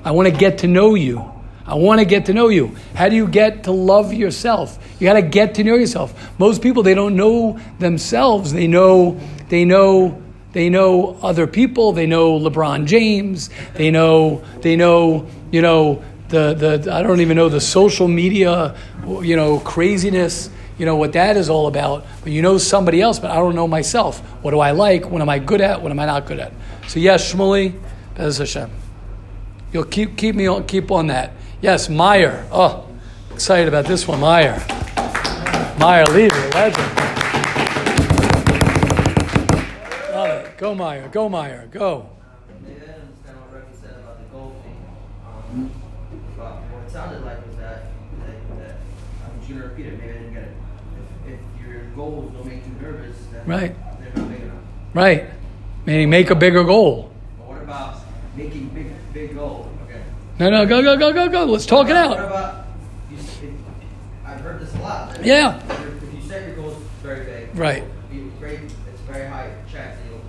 I 0.04 0.12
want 0.12 0.28
to 0.28 0.35
get 0.35 0.59
to 0.59 0.66
know 0.66 0.95
you. 0.95 1.30
I 1.67 1.75
want 1.75 2.00
to 2.00 2.05
get 2.05 2.26
to 2.26 2.35
know 2.35 2.49
you. 2.49 2.75
How 2.95 3.09
do 3.09 3.17
you 3.17 3.29
get 3.29 3.64
to 3.64 3.73
love 3.73 4.12
yourself? 4.12 4.79
You 4.99 5.07
got 5.07 5.14
to 5.14 5.23
get 5.23 5.55
to 5.57 5.64
know 5.64 5.75
yourself. 5.75 6.38
Most 6.38 6.62
people 6.62 6.83
they 6.83 6.95
don't 6.95 7.17
know 7.17 7.59
themselves. 7.79 8.52
They 8.52 8.67
know 8.67 9.21
they 9.49 9.64
know 9.64 10.21
they 10.52 10.69
know 10.69 11.17
other 11.23 11.47
people. 11.47 11.93
They 11.93 12.07
know 12.07 12.38
LeBron 12.38 12.87
James. 12.87 13.50
They 13.75 13.90
know 13.90 14.43
they 14.62 14.76
know 14.76 15.26
you 15.52 15.62
know 15.62 16.02
the 16.29 16.55
the 16.55 16.93
I 16.93 17.02
don't 17.02 17.21
even 17.21 17.37
know 17.37 17.49
the 17.49 17.61
social 17.61 18.09
media 18.09 18.75
you 19.07 19.37
know 19.37 19.61
craziness. 19.61 20.50
You 20.79 20.87
know 20.87 20.97
what 20.97 21.12
that 21.12 21.37
is 21.37 21.50
all 21.50 21.67
about. 21.67 22.07
But 22.23 22.33
you 22.33 22.40
know 22.40 22.57
somebody 22.57 23.02
else, 23.02 23.19
but 23.19 23.31
I 23.31 23.37
don't 23.37 23.55
know 23.55 23.69
myself. 23.69 24.21
What 24.43 24.52
do 24.52 24.61
I 24.61 24.71
like? 24.71 25.11
What 25.11 25.21
am 25.21 25.29
I 25.29 25.38
good 25.38 25.61
at? 25.61 25.83
What 25.83 25.93
am 25.93 26.00
I 26.00 26.07
not 26.07 26.26
good 26.26 26.40
at? 26.40 26.52
So 26.88 26.99
yes, 26.99 27.33
Shmuley, 27.33 27.79
Bez 28.17 28.38
Hashem. 28.38 28.71
You'll 29.73 29.85
keep 29.85 30.17
keep 30.17 30.35
me 30.35 30.47
on 30.47 30.67
keep 30.67 30.90
on 30.90 31.09
that. 31.09 31.33
Yes, 31.61 31.88
Meyer. 31.88 32.47
Oh, 32.50 32.87
excited 33.33 33.69
about 33.69 33.85
this 33.85 34.09
one, 34.09 34.21
Meyer. 34.21 34.59
Meyer 35.79 36.05
Levy, 36.07 36.35
legend. 36.55 36.97
Love 40.12 40.47
it. 40.47 40.57
Go 40.59 40.75
Meyer. 40.75 41.09
Go 41.09 41.29
Meyer. 41.29 41.69
Go. 41.71 42.09
Maybe 42.62 42.81
didn't 42.81 42.95
understand 42.95 43.37
what 43.40 43.55
Rebbe 43.55 43.76
said 43.81 43.90
about 43.99 44.19
the 44.19 44.25
goal 44.33 44.55
thing. 44.62 44.76
Um, 45.26 45.71
what 46.38 46.87
it 46.87 46.90
sounded 46.90 47.25
like 47.25 47.47
was 47.47 47.57
that, 47.57 47.85
that, 48.21 48.59
that 48.59 48.76
I'm 49.25 49.38
just 49.40 49.50
gonna 49.50 49.64
repeat 49.64 49.87
it. 49.87 49.99
Maybe 49.99 50.11
I 50.11 50.12
didn't 50.14 50.35
get 50.35 50.43
it. 50.45 50.52
If, 51.26 51.33
if 51.35 51.67
your 51.67 51.85
goals 51.95 52.33
don't 52.33 52.47
make 52.47 52.64
you 52.67 52.73
nervous, 52.81 53.17
Right. 53.47 53.75
they're 54.00 54.12
not 54.17 54.31
big 54.31 54.43
enough. 54.43 54.57
Right. 54.95 55.25
Meaning 55.87 56.11
make 56.11 56.31
a 56.31 56.35
bigger 56.35 56.64
goal. 56.64 57.11
But 57.38 57.49
what 57.49 57.62
about 57.62 58.00
making 58.37 58.69
big, 58.69 58.87
big 59.14 59.35
goals? 59.35 59.67
Okay. 59.87 60.02
No, 60.40 60.49
no, 60.49 60.64
go, 60.66 60.82
go, 60.82 60.97
go, 60.97 61.12
go, 61.12 61.28
go. 61.28 61.44
Let's 61.44 61.66
talk 61.66 61.90
it 61.90 61.97
out. 61.97 62.12
about? 62.18 62.64
You, 63.11 63.18
s- 63.18 63.40
if, 63.42 63.50
I've 64.25 64.40
heard 64.40 64.59
this 64.61 64.75
a 64.75 64.78
lot. 64.80 65.23
Yeah. 65.25 65.59
If, 65.59 66.14
you 66.14 66.23
set 66.28 66.47
your 66.47 66.56
goals 66.56 66.82
very 67.02 67.25
big, 67.26 67.50
Right. 67.59 67.85
great. 68.38 68.61
It's 68.61 69.00
very 69.06 69.26
high 69.28 69.50
chance 69.70 69.99
that 69.99 70.06
you'll 70.09 70.20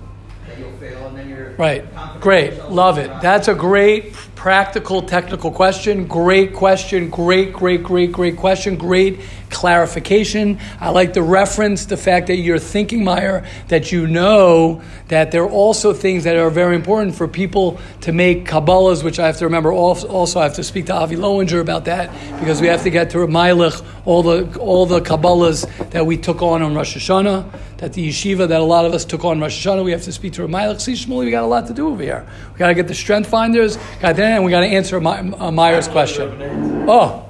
that 0.46 0.58
you'll 0.58 0.76
fail, 0.78 1.06
and 1.08 1.16
then 1.16 1.28
you're 1.30 1.54
Right. 1.56 1.84
Great. 2.20 2.62
Love 2.68 2.98
it. 2.98 3.10
That's 3.22 3.48
a 3.48 3.54
great 3.54 4.14
practical 4.42 5.00
technical 5.02 5.52
question. 5.52 6.04
Great 6.08 6.52
question. 6.52 7.08
Great, 7.08 7.52
great, 7.52 7.80
great, 7.80 8.10
great 8.10 8.36
question. 8.36 8.74
Great 8.74 9.20
clarification. 9.50 10.58
I 10.80 10.88
like 10.88 11.12
the 11.12 11.22
reference, 11.22 11.86
the 11.86 11.96
fact 11.96 12.26
that 12.26 12.38
you're 12.38 12.58
thinking, 12.58 13.04
Meyer, 13.04 13.46
that 13.68 13.92
you 13.92 14.08
know 14.08 14.82
that 15.06 15.30
there 15.30 15.44
are 15.44 15.48
also 15.48 15.92
things 15.92 16.24
that 16.24 16.34
are 16.34 16.50
very 16.50 16.74
important 16.74 17.14
for 17.14 17.28
people 17.28 17.78
to 18.00 18.10
make 18.10 18.44
Kabbalahs, 18.44 19.04
which 19.04 19.20
I 19.20 19.26
have 19.26 19.36
to 19.36 19.44
remember. 19.44 19.72
Also, 19.72 20.40
I 20.40 20.42
have 20.42 20.54
to 20.54 20.64
speak 20.64 20.86
to 20.86 20.92
Avi 20.92 21.14
Lowinger 21.14 21.60
about 21.60 21.84
that 21.84 22.10
because 22.40 22.60
we 22.60 22.66
have 22.66 22.82
to 22.82 22.90
get 22.90 23.10
to 23.10 23.18
Meilich, 23.18 23.80
all 24.04 24.24
the, 24.24 24.58
all 24.58 24.86
the 24.86 25.00
Kabbalahs 25.00 25.90
that 25.90 26.04
we 26.04 26.16
took 26.16 26.42
on 26.42 26.62
on 26.62 26.74
Rosh 26.74 26.96
Hashanah, 26.96 27.48
that 27.82 27.92
the 27.94 28.08
yeshiva 28.08 28.46
that 28.46 28.60
a 28.60 28.64
lot 28.64 28.84
of 28.84 28.92
us 28.94 29.04
took 29.04 29.24
on 29.24 29.40
Rosh 29.40 29.66
Hashanah. 29.66 29.82
We 29.84 29.90
have 29.90 30.02
to 30.02 30.12
speak 30.12 30.34
to. 30.34 30.42
See, 30.78 30.92
Shmuley, 30.92 31.24
we 31.24 31.30
got 31.32 31.42
a 31.42 31.46
lot 31.46 31.66
to 31.66 31.74
do 31.74 31.88
over 31.88 32.00
here. 32.00 32.24
We 32.52 32.58
got 32.58 32.68
to 32.68 32.74
get 32.74 32.86
the 32.86 32.94
strength 32.94 33.28
finders, 33.28 33.76
got 34.00 34.14
that, 34.14 34.20
and 34.36 34.44
we 34.44 34.52
got 34.52 34.60
to 34.60 34.66
answer 34.66 35.00
My, 35.00 35.18
uh, 35.18 35.50
Meyer's 35.50 35.88
question. 35.88 36.88
Oh, 36.88 37.26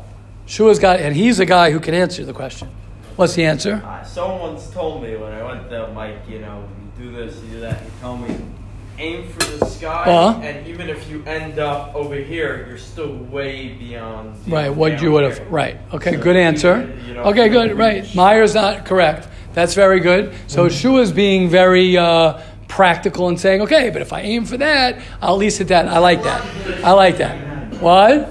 Shua's 0.47 0.79
got, 0.79 1.01
and 1.01 1.17
he's 1.17 1.41
a 1.41 1.47
guy 1.47 1.71
who 1.71 1.81
can 1.81 1.95
answer 1.95 2.23
the 2.27 2.35
question. 2.35 2.69
What's 3.17 3.35
the 3.35 3.47
answer? 3.47 3.83
Uh, 3.83 4.05
someone 4.05 4.41
once 4.53 4.69
told 4.69 5.03
me 5.03 5.17
when 5.17 5.33
I 5.33 5.43
went 5.43 5.71
to 5.71 5.89
Mike, 5.95 6.19
you 6.29 6.41
know, 6.41 6.69
you 6.99 7.05
do 7.11 7.17
this, 7.17 7.43
you 7.45 7.49
do 7.53 7.61
that. 7.61 7.81
He 7.81 7.89
told 8.03 8.21
me, 8.21 8.37
aim 8.99 9.29
for 9.29 9.57
the 9.59 9.65
sky, 9.65 10.05
Uh-huh. 10.05 10.41
and 10.43 10.67
even 10.67 10.91
if 10.91 11.09
you 11.09 11.25
end 11.25 11.59
up 11.61 11.95
over 11.95 12.15
here, 12.17 12.67
you're 12.69 12.77
still 12.77 13.15
way 13.17 13.69
beyond. 13.79 14.37
Right, 14.47 14.69
what 14.69 15.01
you 15.01 15.13
would 15.13 15.25
have, 15.25 15.51
right. 15.51 15.79
Okay, 15.95 16.13
So 16.13 16.23
good 16.23 16.37
answer. 16.37 16.95
you 17.07 17.15
know, 17.15 17.23
Okay, 17.25 17.49
good, 17.49 17.79
right. 17.79 18.15
Meyer's 18.15 18.55
not 18.55 18.85
correct. 18.85 19.29
That's 19.55 19.75
very 19.75 20.01
good. 20.01 20.35
So 20.47 20.69
Shua's 20.69 21.13
being 21.13 21.49
very 21.49 21.97
uh, 21.97 22.41
practical 22.69 23.29
and 23.29 23.39
saying, 23.39 23.61
okay, 23.63 23.91
but 23.91 24.01
if 24.01 24.13
I 24.13 24.23
aim 24.23 24.47
for 24.47 24.57
that, 24.57 24.99
I'll 25.21 25.35
at 25.35 25.39
least 25.39 25.59
hit 25.59 25.69
that. 25.69 25.89
I 25.89 25.99
like 25.99 26.23
that. 26.23 26.85
I 26.85 26.93
like 26.93 27.19
that. 27.19 27.81
What? 27.81 28.31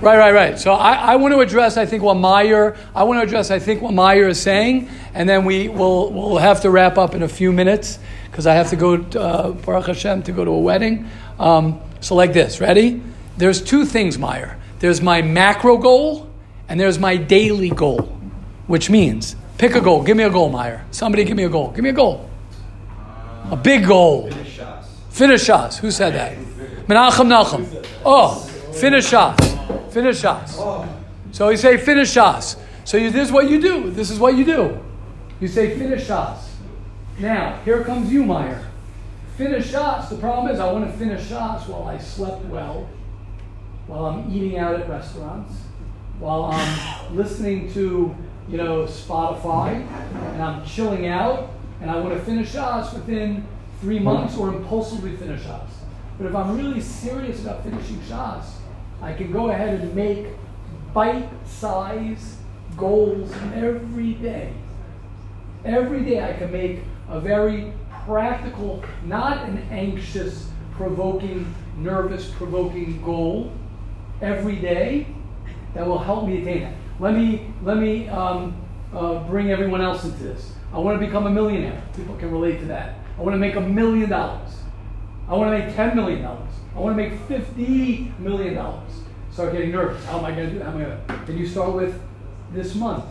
Right, 0.00 0.16
right, 0.16 0.32
right. 0.32 0.58
So 0.58 0.74
I, 0.74 0.92
I 0.92 1.16
want 1.16 1.34
to 1.34 1.40
address, 1.40 1.76
I 1.76 1.86
think, 1.86 2.02
what 2.02 2.14
Meyer, 2.14 2.76
I 2.94 3.02
want 3.04 3.18
to 3.18 3.24
address, 3.24 3.50
I 3.50 3.58
think, 3.58 3.82
what 3.82 3.94
Meyer 3.94 4.28
is 4.28 4.40
saying, 4.40 4.88
and 5.14 5.28
then 5.28 5.44
we 5.44 5.68
will 5.68 6.12
we'll 6.12 6.36
have 6.36 6.60
to 6.62 6.70
wrap 6.70 6.98
up 6.98 7.14
in 7.14 7.22
a 7.24 7.28
few 7.28 7.50
minutes 7.50 7.98
because 8.30 8.46
I 8.46 8.54
have 8.54 8.70
to 8.70 8.76
go, 8.76 8.98
to, 8.98 9.20
uh, 9.20 9.50
Baruch 9.52 9.86
Hashem, 9.86 10.22
to 10.24 10.32
go 10.32 10.44
to 10.44 10.50
a 10.50 10.60
wedding. 10.60 11.08
Um, 11.38 11.80
so 12.00 12.14
like 12.14 12.32
this, 12.32 12.60
ready? 12.60 13.02
There's 13.38 13.60
two 13.60 13.84
things, 13.84 14.18
Meyer. 14.18 14.56
There's 14.78 15.00
my 15.00 15.22
macro 15.22 15.78
goal, 15.78 16.30
and 16.68 16.78
there's 16.78 16.98
my 16.98 17.16
daily 17.16 17.70
goal, 17.70 18.02
which 18.68 18.90
means 18.90 19.34
pick 19.58 19.74
a 19.74 19.80
goal. 19.80 20.02
Give 20.02 20.16
me 20.16 20.24
a 20.24 20.30
goal, 20.30 20.48
Meyer. 20.48 20.84
Somebody 20.90 21.24
give 21.24 21.36
me 21.36 21.44
a 21.44 21.48
goal. 21.48 21.70
Give 21.72 21.82
me 21.82 21.90
a 21.90 21.92
goal. 21.92 22.30
A 23.50 23.56
big 23.56 23.86
goal. 23.86 24.30
Finish 24.30 24.58
Shas. 24.58 24.84
Finish 25.10 25.44
Shas. 25.44 25.78
Who 25.78 25.90
said 25.90 26.14
that? 26.14 26.36
Menachem 26.86 27.26
Nachum. 27.26 27.86
Oh, 28.04 28.36
finish 28.72 29.10
Shas. 29.10 29.92
Finish 29.92 30.22
Shas. 30.22 30.88
So 31.32 31.50
you 31.50 31.56
say 31.56 31.76
finish 31.76 32.14
Shas. 32.14 32.58
So 32.84 32.96
you, 32.96 33.10
this 33.10 33.28
is 33.28 33.32
what 33.32 33.50
you 33.50 33.60
do. 33.60 33.90
This 33.90 34.10
is 34.10 34.18
what 34.18 34.34
you 34.36 34.44
do. 34.44 34.78
You 35.40 35.48
say 35.48 35.76
finish 35.76 36.06
Shas. 36.06 36.38
Now, 37.18 37.60
here 37.64 37.84
comes 37.84 38.12
you, 38.12 38.24
Meyer. 38.24 38.64
Finish 39.36 39.72
Shas. 39.72 40.08
The 40.08 40.16
problem 40.16 40.54
is 40.54 40.60
I 40.60 40.72
want 40.72 40.90
to 40.90 40.96
finish 40.96 41.22
Shas 41.22 41.68
while 41.68 41.84
I 41.88 41.98
slept 41.98 42.44
well, 42.46 42.88
while 43.86 44.06
I'm 44.06 44.30
eating 44.34 44.58
out 44.58 44.78
at 44.78 44.88
restaurants, 44.88 45.54
while 46.18 46.44
I'm 46.44 47.16
listening 47.16 47.72
to, 47.74 48.14
you 48.48 48.56
know, 48.56 48.84
Spotify, 48.84 49.86
and 50.32 50.42
I'm 50.42 50.64
chilling 50.64 51.06
out, 51.06 51.50
and 51.80 51.90
I 51.90 51.96
want 51.96 52.14
to 52.14 52.20
finish 52.20 52.52
Shas 52.52 52.94
within 52.94 53.46
three 53.80 53.98
months 53.98 54.36
or 54.36 54.48
impulsively 54.48 55.16
finish 55.16 55.42
Shas. 55.42 55.68
But 56.16 56.26
if 56.26 56.34
I'm 56.34 56.56
really 56.56 56.80
serious 56.80 57.42
about 57.42 57.62
finishing 57.62 57.98
Shas, 58.00 58.44
I 59.00 59.12
can 59.12 59.30
go 59.30 59.50
ahead 59.50 59.80
and 59.80 59.94
make 59.94 60.26
bite-sized 60.92 62.36
goals 62.76 63.32
every 63.54 64.14
day. 64.14 64.52
Every 65.64 66.04
day 66.04 66.22
I 66.22 66.32
can 66.32 66.50
make 66.50 66.80
a 67.08 67.20
very 67.20 67.72
practical, 68.06 68.82
not 69.04 69.48
an 69.48 69.58
anxious, 69.70 70.48
provoking, 70.72 71.54
nervous, 71.76 72.30
provoking 72.30 73.02
goal 73.02 73.52
every 74.22 74.56
day 74.56 75.06
that 75.74 75.86
will 75.86 75.98
help 75.98 76.26
me 76.26 76.40
attain 76.40 76.62
it. 76.62 76.74
Let 77.00 77.14
me 77.14 77.46
let 77.62 77.76
me 77.76 78.08
um, 78.08 78.56
uh, 78.92 79.22
bring 79.28 79.50
everyone 79.50 79.80
else 79.80 80.04
into 80.04 80.22
this. 80.22 80.52
I 80.72 80.78
want 80.78 81.00
to 81.00 81.06
become 81.06 81.26
a 81.26 81.30
millionaire. 81.30 81.82
People 81.96 82.16
can 82.16 82.30
relate 82.30 82.58
to 82.60 82.66
that. 82.66 82.98
I 83.16 83.22
want 83.22 83.34
to 83.34 83.38
make 83.38 83.54
a 83.54 83.60
million 83.60 84.10
dollars. 84.10 84.50
I 85.28 85.34
want 85.34 85.52
to 85.52 85.58
make 85.58 85.76
ten 85.76 85.94
million 85.94 86.22
dollars. 86.22 86.50
I 86.74 86.80
want 86.80 86.96
to 86.96 87.02
make 87.02 87.20
fifty 87.22 88.12
million 88.18 88.54
dollars. 88.54 88.90
Start 89.30 89.52
getting 89.52 89.70
nervous. 89.70 90.04
How 90.06 90.18
am 90.18 90.24
I 90.24 90.32
going 90.32 90.48
to 90.48 90.54
do? 90.54 90.60
How 90.60 90.70
am 90.70 90.78
I 90.78 90.84
going 90.84 91.06
to? 91.06 91.26
Then 91.26 91.38
you 91.38 91.46
start 91.46 91.72
with 91.74 92.00
this 92.52 92.74
month. 92.74 93.04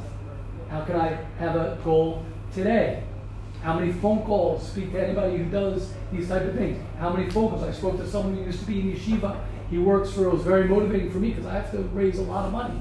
How 0.70 0.82
can 0.84 0.98
I 0.98 1.18
have 1.40 1.56
a 1.56 1.80
goal 1.84 2.26
today? 2.54 3.04
How 3.62 3.80
many 3.80 3.94
phone 3.94 4.24
calls? 4.24 4.70
Speak 4.70 4.92
to 4.92 5.02
anybody 5.04 5.38
who 5.38 5.46
does 5.46 5.94
these 6.12 6.28
type 6.28 6.44
of 6.44 6.56
things. 6.56 6.78
How 7.00 7.12
many 7.14 7.30
phone 7.30 7.50
calls? 7.50 7.64
I 7.64 7.72
spoke 7.72 7.98
to 7.98 8.08
someone 8.08 8.36
who 8.36 8.44
used 8.44 8.60
to 8.60 8.66
be 8.66 8.82
in 8.82 8.94
yeshiva. 8.94 9.40
He 9.70 9.78
works 9.78 10.12
for. 10.12 10.26
It 10.26 10.34
was 10.34 10.44
very 10.44 10.68
motivating 10.68 11.10
for 11.10 11.20
me 11.20 11.30
because 11.30 11.46
I 11.46 11.54
have 11.54 11.72
to 11.72 11.80
raise 11.94 12.20
a 12.20 12.24
lot 12.24 12.46
of 12.46 12.52
money, 12.52 12.80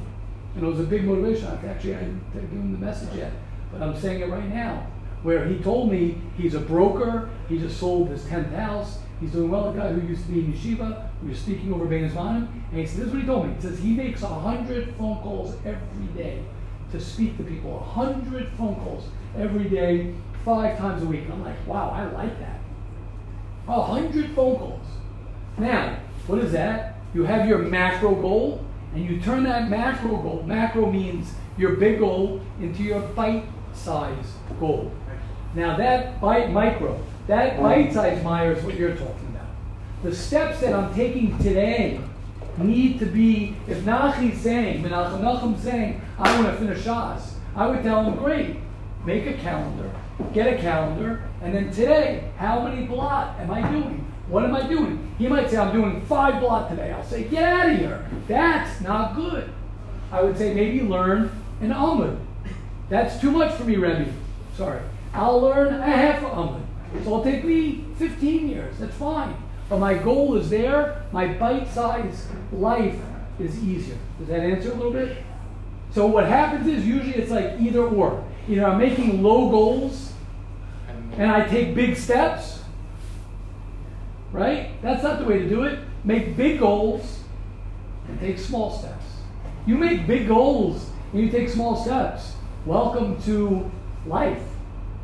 and 0.57 0.65
it 0.65 0.67
was 0.67 0.81
a 0.81 0.85
big 0.85 1.05
motivation. 1.05 1.47
Actually 1.47 1.95
I 1.95 2.01
didn't 2.01 2.33
give 2.33 2.43
him 2.43 2.73
the 2.73 2.85
message 2.85 3.15
yet, 3.15 3.33
but 3.73 3.83
I'm 3.83 3.97
saying 3.97 4.21
it 4.23 4.29
right 4.29 4.49
now. 4.49 4.87
Where 5.23 5.47
he 5.47 5.59
told 5.59 5.91
me 5.91 6.21
he's 6.37 6.55
a 6.55 6.61
broker. 6.61 7.31
He 7.49 7.59
just 7.59 7.79
sold 7.79 8.09
his 8.09 8.25
tenth 8.25 8.53
house. 8.53 8.99
He's 9.21 9.31
doing 9.31 9.51
well. 9.51 9.71
A 9.71 9.75
guy 9.75 9.93
who 9.93 10.07
used 10.07 10.27
to 10.27 10.33
be 10.33 10.41
in 10.41 10.53
yeshiva, 10.53 11.09
who 11.21 11.29
was 11.29 11.39
speaking 11.39 11.73
over 11.73 11.87
Bein 11.87 12.11
Zmanim, 12.11 12.49
and 12.71 12.81
he 12.81 12.87
said, 12.87 12.99
"This 12.99 13.07
is 13.07 13.13
what 13.13 13.21
he 13.23 13.27
told 13.27 13.49
me." 13.49 13.55
He 13.55 13.61
says 13.63 13.79
he 13.79 13.95
makes 13.95 14.23
a 14.23 14.29
hundred 14.29 14.95
phone 14.97 15.17
calls 15.23 15.57
every 15.65 16.07
day 16.15 16.43
to 16.93 17.01
speak 17.01 17.37
to 17.39 17.45
people. 17.45 17.79
A 17.79 17.83
hundred 17.83 18.49
phone 18.57 18.77
calls 18.77 19.09
every 19.37 19.69
day, 19.69 20.15
five 20.45 20.79
times 20.79 21.03
a 21.03 21.07
week. 21.07 21.25
I'm 21.31 21.45
like, 21.45 21.67
wow, 21.67 21.91
I 21.91 22.05
like 22.13 22.39
that. 22.41 22.61
A 23.69 23.83
hundred 23.83 24.31
phone 24.31 24.57
calls. 24.57 24.87
Now, 25.59 25.99
what 26.27 26.39
is 26.39 26.53
that? 26.53 26.97
You 27.15 27.25
have 27.25 27.49
your 27.49 27.59
macro 27.59 28.15
goal, 28.15 28.65
and 28.95 29.05
you 29.05 29.21
turn 29.21 29.45
that 29.45 29.69
macro 29.69 30.17
goal. 30.17 30.43
Macro 30.47 30.91
means 30.91 31.33
your 31.59 31.77
big 31.77 31.99
goal 31.99 32.41
into 32.61 32.83
your 32.83 33.01
bite-size 33.01 34.33
goal. 34.59 34.91
Now 35.55 35.77
that 35.77 36.21
bite 36.21 36.51
micro, 36.51 37.01
that 37.27 37.61
bite-size 37.61 38.23
Meyer 38.23 38.53
is 38.53 38.65
what 38.65 38.75
you're 38.75 38.97
talking 38.97 39.29
about. 39.31 39.47
The 40.03 40.15
steps 40.15 40.61
that 40.61 40.75
I'm 40.75 40.95
taking 40.95 41.37
today 41.39 42.01
need 42.59 42.99
to 43.01 43.07
be, 43.07 43.57
if 43.67 43.79
Nachi's 43.79 44.41
saying, 44.41 44.83
Menachem 44.83 45.21
Nachum's 45.21 45.63
saying, 45.63 46.01
I 46.19 46.41
want 46.41 46.53
to 46.53 46.59
finish 46.59 46.85
Shas, 46.85 47.33
I 47.55 47.67
would 47.67 47.83
tell 47.83 48.05
him, 48.05 48.17
great, 48.17 48.57
make 49.05 49.27
a 49.27 49.35
calendar, 49.35 49.91
get 50.33 50.47
a 50.53 50.57
calendar, 50.59 51.23
and 51.43 51.55
then 51.55 51.71
today, 51.71 52.31
how 52.37 52.63
many 52.63 52.87
blatt 52.87 53.39
am 53.41 53.51
I 53.51 53.63
doing? 53.71 54.07
What 54.29 54.45
am 54.45 54.55
I 54.55 54.67
doing? 54.67 55.15
He 55.19 55.29
might 55.29 55.49
say, 55.49 55.57
I'm 55.57 55.73
doing 55.73 56.05
five 56.07 56.41
block 56.41 56.69
today. 56.69 56.93
I'll 56.93 57.05
say, 57.05 57.25
get 57.25 57.45
out 57.45 57.71
of 57.71 57.79
here. 57.79 58.07
That's 58.27 58.81
not 58.81 59.15
good. 59.15 59.51
I 60.11 60.23
would 60.23 60.37
say, 60.37 60.53
maybe 60.53 60.83
learn 60.83 61.31
an 61.61 61.71
Amud. 61.71 62.19
That's 62.89 63.21
too 63.21 63.31
much 63.31 63.53
for 63.55 63.65
me, 63.65 63.77
Rebbe. 63.77 64.13
Sorry. 64.57 64.81
I'll 65.13 65.41
learn 65.41 65.75
a 65.75 65.83
half 65.83 66.23
Amud. 66.23 66.63
So 66.93 67.01
it'll 67.01 67.23
take 67.23 67.45
me 67.45 67.85
15 67.99 68.49
years. 68.49 68.79
That's 68.79 68.97
fine. 68.97 69.37
But 69.69 69.79
my 69.79 69.95
goal 69.95 70.37
is 70.37 70.51
there. 70.51 71.03
My 71.13 71.29
bite-sized 71.29 72.29
life 72.53 72.99
is 73.39 73.63
easier. 73.63 73.99
Does 74.19 74.29
that 74.29 74.41
answer 74.41 74.73
a 74.73 74.75
little 74.75 74.93
bit? 74.93 75.17
So 75.93 76.07
what 76.07 76.27
happens 76.27 76.67
is 76.67 76.87
usually 76.87 77.15
it's 77.15 77.31
like 77.31 77.61
either 77.61 77.83
or. 77.83 78.25
Either 78.49 78.65
I'm 78.67 78.79
making 78.79 79.23
low 79.23 79.51
goals 79.51 80.13
and 81.13 81.31
I 81.31 81.47
take 81.49 81.75
big 81.75 81.97
steps, 81.97 82.56
right? 84.33 84.81
That's 84.83 85.03
not 85.03 85.19
the 85.19 85.25
way 85.25 85.39
to 85.39 85.49
do 85.49 85.65
it. 85.65 85.79
Make 86.05 86.37
big 86.37 86.61
goals 86.61 87.21
and 88.09 88.21
take 88.21 88.39
small 88.39 88.71
steps. 88.71 89.05
You 89.67 89.77
make 89.77 90.07
big 90.07 90.29
goals 90.29 90.91
and 91.13 91.23
you 91.23 91.31
take 91.31 91.49
small 91.49 91.77
steps. 91.77 92.35
Welcome 92.65 93.21
to 93.23 93.71
life. 94.07 94.43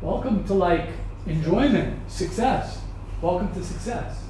Welcome 0.01 0.45
to 0.45 0.53
like 0.53 0.89
enjoyment, 1.25 2.09
success. 2.11 2.81
Welcome 3.21 3.53
to 3.53 3.63
success. 3.63 4.23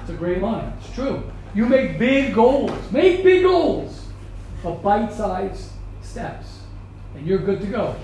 It's 0.00 0.10
a 0.10 0.14
great 0.14 0.42
line. 0.42 0.72
It's 0.78 0.94
true. 0.94 1.30
You 1.54 1.66
make 1.66 1.98
big 1.98 2.34
goals. 2.34 2.72
Make 2.90 3.22
big 3.22 3.42
goals, 3.42 4.06
but 4.62 4.82
bite-sized 4.82 5.70
steps, 6.02 6.58
and 7.14 7.26
you're 7.26 7.38
good 7.38 7.60
to 7.60 7.66
go. 7.66 7.96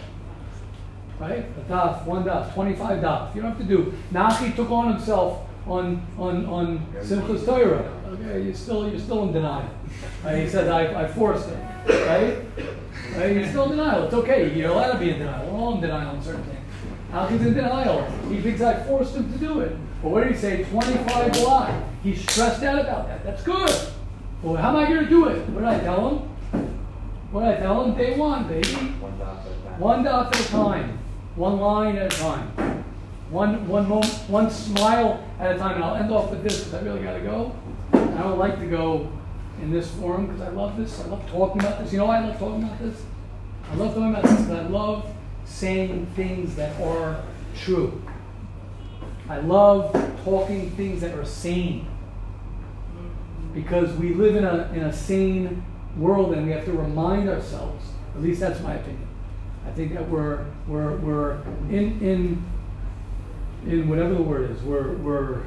Right? 1.20 1.44
A 1.44 1.70
daf, 1.70 2.06
one 2.06 2.24
daf, 2.24 2.54
25 2.54 3.02
daf. 3.02 3.34
You 3.34 3.42
don't 3.42 3.50
have 3.50 3.60
to 3.60 3.64
do. 3.64 3.92
Nachi 4.10 4.56
took 4.56 4.70
on 4.70 4.94
himself 4.94 5.46
on 5.66 6.02
on 6.18 6.46
on 6.46 6.86
Simchas 7.00 7.44
Torah. 7.44 7.92
Okay, 8.08 8.42
you're 8.42 8.54
still 8.54 8.88
you're 8.88 8.98
still 8.98 9.24
in 9.24 9.32
denial. 9.32 9.68
Right? 10.24 10.38
He 10.38 10.48
said 10.48 10.68
I, 10.68 11.02
I 11.02 11.06
forced 11.06 11.50
him. 11.50 11.60
Right? 11.86 12.38
right? 13.16 13.36
You're 13.36 13.46
still 13.48 13.64
in 13.64 13.70
denial. 13.72 14.04
It's 14.04 14.14
okay. 14.14 14.54
You're 14.54 14.70
allowed 14.70 14.92
to 14.92 14.98
be 14.98 15.10
in 15.10 15.18
denial. 15.18 15.46
We're 15.46 15.58
all 15.58 15.74
in 15.74 15.82
denial 15.82 16.16
on 16.16 16.22
certain 16.22 16.42
things. 16.44 16.64
Nachi's 17.12 17.46
in 17.46 17.54
denial. 17.54 18.10
He 18.30 18.40
thinks 18.40 18.62
I 18.62 18.82
forced 18.84 19.14
him 19.14 19.30
to 19.30 19.38
do 19.38 19.60
it. 19.60 19.76
But 20.02 20.08
what 20.08 20.24
did 20.24 20.32
he 20.32 20.38
say? 20.38 20.64
25 20.64 21.36
lot. 21.40 21.82
He's 22.02 22.22
stressed 22.22 22.62
out 22.62 22.78
about 22.78 23.08
that. 23.08 23.24
That's 23.24 23.42
good. 23.42 23.92
Well, 24.42 24.56
how 24.56 24.70
am 24.70 24.76
I 24.76 24.88
going 24.88 25.04
to 25.04 25.10
do 25.10 25.28
it? 25.28 25.46
What 25.50 25.60
did 25.60 25.68
I 25.68 25.80
tell 25.80 26.08
him? 26.08 26.18
What 27.30 27.42
did 27.42 27.50
I 27.50 27.56
tell 27.58 27.84
him? 27.84 27.94
Day 27.94 28.16
one, 28.16 28.48
baby. 28.48 28.72
One 28.72 29.18
dot 29.18 30.34
at 30.34 30.40
a 30.40 30.48
time. 30.48 30.88
One 30.88 30.99
line 31.48 31.96
at 31.96 32.12
a 32.12 32.16
time. 32.16 32.84
One, 33.30 33.66
one, 33.68 33.88
moment, 33.88 34.12
one 34.28 34.50
smile 34.50 35.24
at 35.38 35.54
a 35.54 35.58
time. 35.58 35.76
And 35.76 35.84
I'll 35.84 35.94
end 35.94 36.10
off 36.10 36.30
with 36.30 36.42
this 36.42 36.58
because 36.58 36.74
I 36.74 36.82
really 36.82 37.02
got 37.02 37.14
to 37.14 37.20
go. 37.20 37.54
I 37.92 38.22
don't 38.22 38.38
like 38.38 38.58
to 38.58 38.66
go 38.66 39.10
in 39.62 39.70
this 39.70 39.90
forum 39.92 40.26
because 40.26 40.42
I 40.42 40.48
love 40.50 40.76
this. 40.76 41.00
I 41.00 41.06
love 41.06 41.28
talking 41.30 41.60
about 41.60 41.78
this. 41.78 41.92
You 41.92 41.98
know 41.98 42.06
why 42.06 42.18
I 42.18 42.26
love 42.26 42.38
talking 42.38 42.62
about 42.64 42.78
this? 42.78 43.02
I 43.70 43.74
love 43.76 43.94
talking 43.94 44.10
about 44.10 44.22
this 44.24 44.32
because 44.32 44.50
I 44.50 44.68
love 44.68 45.14
saying 45.44 46.06
things 46.16 46.56
that 46.56 46.78
are 46.80 47.22
true. 47.56 48.02
I 49.28 49.38
love 49.38 49.92
talking 50.24 50.70
things 50.72 51.00
that 51.02 51.16
are 51.16 51.24
sane 51.24 51.86
because 53.54 53.92
we 53.96 54.14
live 54.14 54.36
in 54.36 54.44
a, 54.44 54.70
in 54.74 54.82
a 54.82 54.92
sane 54.92 55.64
world 55.96 56.34
and 56.34 56.46
we 56.46 56.52
have 56.52 56.64
to 56.64 56.72
remind 56.72 57.28
ourselves, 57.28 57.84
at 58.14 58.22
least 58.22 58.40
that's 58.40 58.60
my 58.60 58.74
opinion. 58.74 59.06
I 59.66 59.70
think 59.72 59.94
that 59.94 60.08
we're, 60.08 60.46
we're, 60.66 60.96
we're 60.96 61.42
in, 61.68 62.00
in, 62.00 62.44
in 63.66 63.88
whatever 63.88 64.14
the 64.14 64.22
word 64.22 64.50
is, 64.50 64.62
we're, 64.62 64.92
we're 64.96 65.42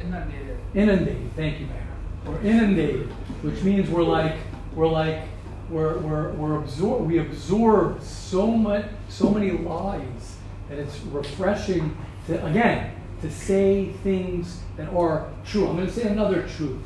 Inundated. 0.00 0.58
inundated. 0.74 1.30
Thank 1.36 1.60
you, 1.60 1.66
Meyer. 1.66 1.86
We're 2.24 2.40
inundated, 2.40 3.08
which 3.42 3.62
means 3.62 3.90
we're 3.90 4.02
like, 4.02 4.36
we're 4.74 4.88
like, 4.88 5.22
we're, 5.70 5.98
we're, 5.98 6.30
we're 6.32 6.58
absorb, 6.58 7.06
we 7.06 7.18
absorb 7.18 8.02
so 8.02 8.46
much, 8.46 8.86
so 9.08 9.30
many 9.30 9.50
lies 9.50 10.36
that 10.68 10.78
it's 10.78 10.98
refreshing 11.00 11.96
to, 12.26 12.44
again, 12.46 12.94
to 13.20 13.30
say 13.30 13.92
things 14.04 14.60
that 14.76 14.88
are 14.94 15.28
true. 15.44 15.66
I'm 15.68 15.76
going 15.76 15.88
to 15.88 15.92
say 15.92 16.08
another 16.08 16.48
truth. 16.48 16.82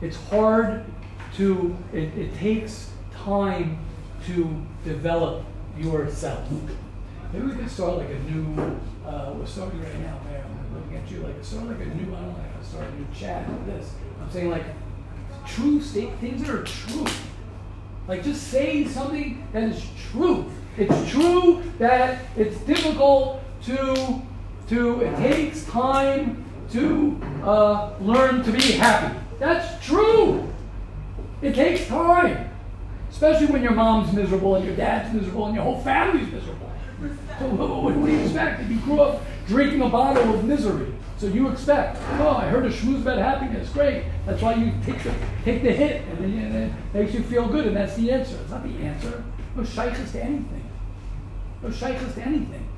It's 0.00 0.16
hard 0.28 0.84
to, 1.36 1.76
it, 1.92 2.16
it 2.18 2.34
takes 2.34 2.90
time 3.14 3.78
to 4.26 4.62
develop 4.84 5.44
yourself. 5.78 6.48
Maybe 7.32 7.46
we 7.46 7.52
could 7.52 7.70
start 7.70 7.98
like 7.98 8.10
a 8.10 8.18
new, 8.30 8.80
uh, 9.06 9.32
we're 9.34 9.46
starting 9.46 9.82
right 9.82 10.00
now, 10.00 10.18
Meyer. 10.24 10.44
I'm 10.44 10.74
looking 10.74 10.96
at 10.96 11.10
you 11.10 11.18
like, 11.18 11.42
start 11.42 11.66
like 11.66 11.80
a 11.80 11.84
new, 11.86 12.14
I 12.14 12.20
don't 12.20 12.28
know, 12.28 12.38
like 12.38 12.64
start 12.64 12.86
a 12.86 12.94
new 12.94 13.06
chat 13.14 13.48
with 13.48 13.66
this. 13.66 13.94
I'm 14.20 14.30
saying 14.30 14.50
like 14.50 14.64
true 15.46 15.80
state, 15.80 16.10
things 16.20 16.42
that 16.42 16.50
are 16.50 16.64
true. 16.64 17.06
Like 18.08 18.22
just 18.22 18.48
say 18.48 18.84
something 18.84 19.46
that 19.52 19.64
is 19.64 19.84
true. 20.10 20.50
It's 20.76 21.10
true 21.10 21.62
that 21.78 22.24
it's 22.36 22.58
difficult 22.60 23.42
to 23.64 24.22
to 24.68 25.00
it 25.00 25.16
takes 25.16 25.64
time 25.64 26.44
to 26.72 27.20
uh, 27.44 27.92
learn 28.00 28.42
to 28.42 28.52
be 28.52 28.72
happy. 28.72 29.16
That's 29.38 29.84
true. 29.84 30.52
It 31.42 31.54
takes 31.54 31.86
time, 31.86 32.50
especially 33.10 33.46
when 33.46 33.62
your 33.62 33.72
mom's 33.72 34.12
miserable 34.12 34.56
and 34.56 34.64
your 34.64 34.76
dad's 34.76 35.12
miserable 35.14 35.46
and 35.46 35.54
your 35.54 35.64
whole 35.64 35.80
family's 35.80 36.30
miserable. 36.30 36.70
So 37.38 37.48
what, 37.48 37.94
do 37.94 38.10
you 38.10 38.20
expect 38.20 38.62
if 38.62 38.70
you 38.70 38.78
grew 38.78 39.00
up 39.00 39.22
drinking 39.46 39.82
a 39.82 39.88
bottle 39.88 40.34
of 40.34 40.44
misery? 40.44 40.92
So 41.18 41.26
you 41.26 41.48
expect, 41.48 41.98
oh, 42.18 42.36
I 42.36 42.48
heard 42.48 42.66
a 42.66 42.70
schmooze 42.70 43.02
about 43.02 43.18
happiness. 43.18 43.70
Great. 43.70 44.04
That's 44.26 44.42
why 44.42 44.54
you 44.54 44.72
take 44.84 45.02
the, 45.02 45.14
take 45.44 45.62
the 45.62 45.72
hit, 45.72 46.02
and 46.08 46.18
then 46.18 46.38
and 46.38 46.54
it 46.54 46.72
makes 46.94 47.14
you 47.14 47.22
feel 47.22 47.48
good, 47.48 47.66
and 47.66 47.76
that's 47.76 47.96
the 47.96 48.10
answer. 48.10 48.36
It's 48.42 48.50
not 48.50 48.62
the 48.62 48.84
answer. 48.84 49.24
No 49.54 49.64
shaykhs 49.64 50.12
to 50.12 50.22
anything. 50.22 50.70
No 51.62 51.70
shaykhs 51.70 52.14
to 52.14 52.22
anything. 52.22 52.68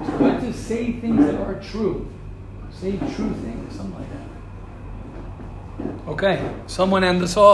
It's 0.00 0.10
good 0.10 0.40
to 0.40 0.52
say 0.52 0.92
things 0.92 1.26
that 1.26 1.40
are 1.40 1.60
true. 1.60 2.08
Say 2.72 2.92
true 2.92 3.32
things, 3.34 3.76
something 3.76 3.94
like 3.94 4.08
that. 4.12 4.24
Okay, 6.08 6.54
someone 6.66 7.02
end 7.02 7.20
this 7.20 7.36
off. 7.36 7.52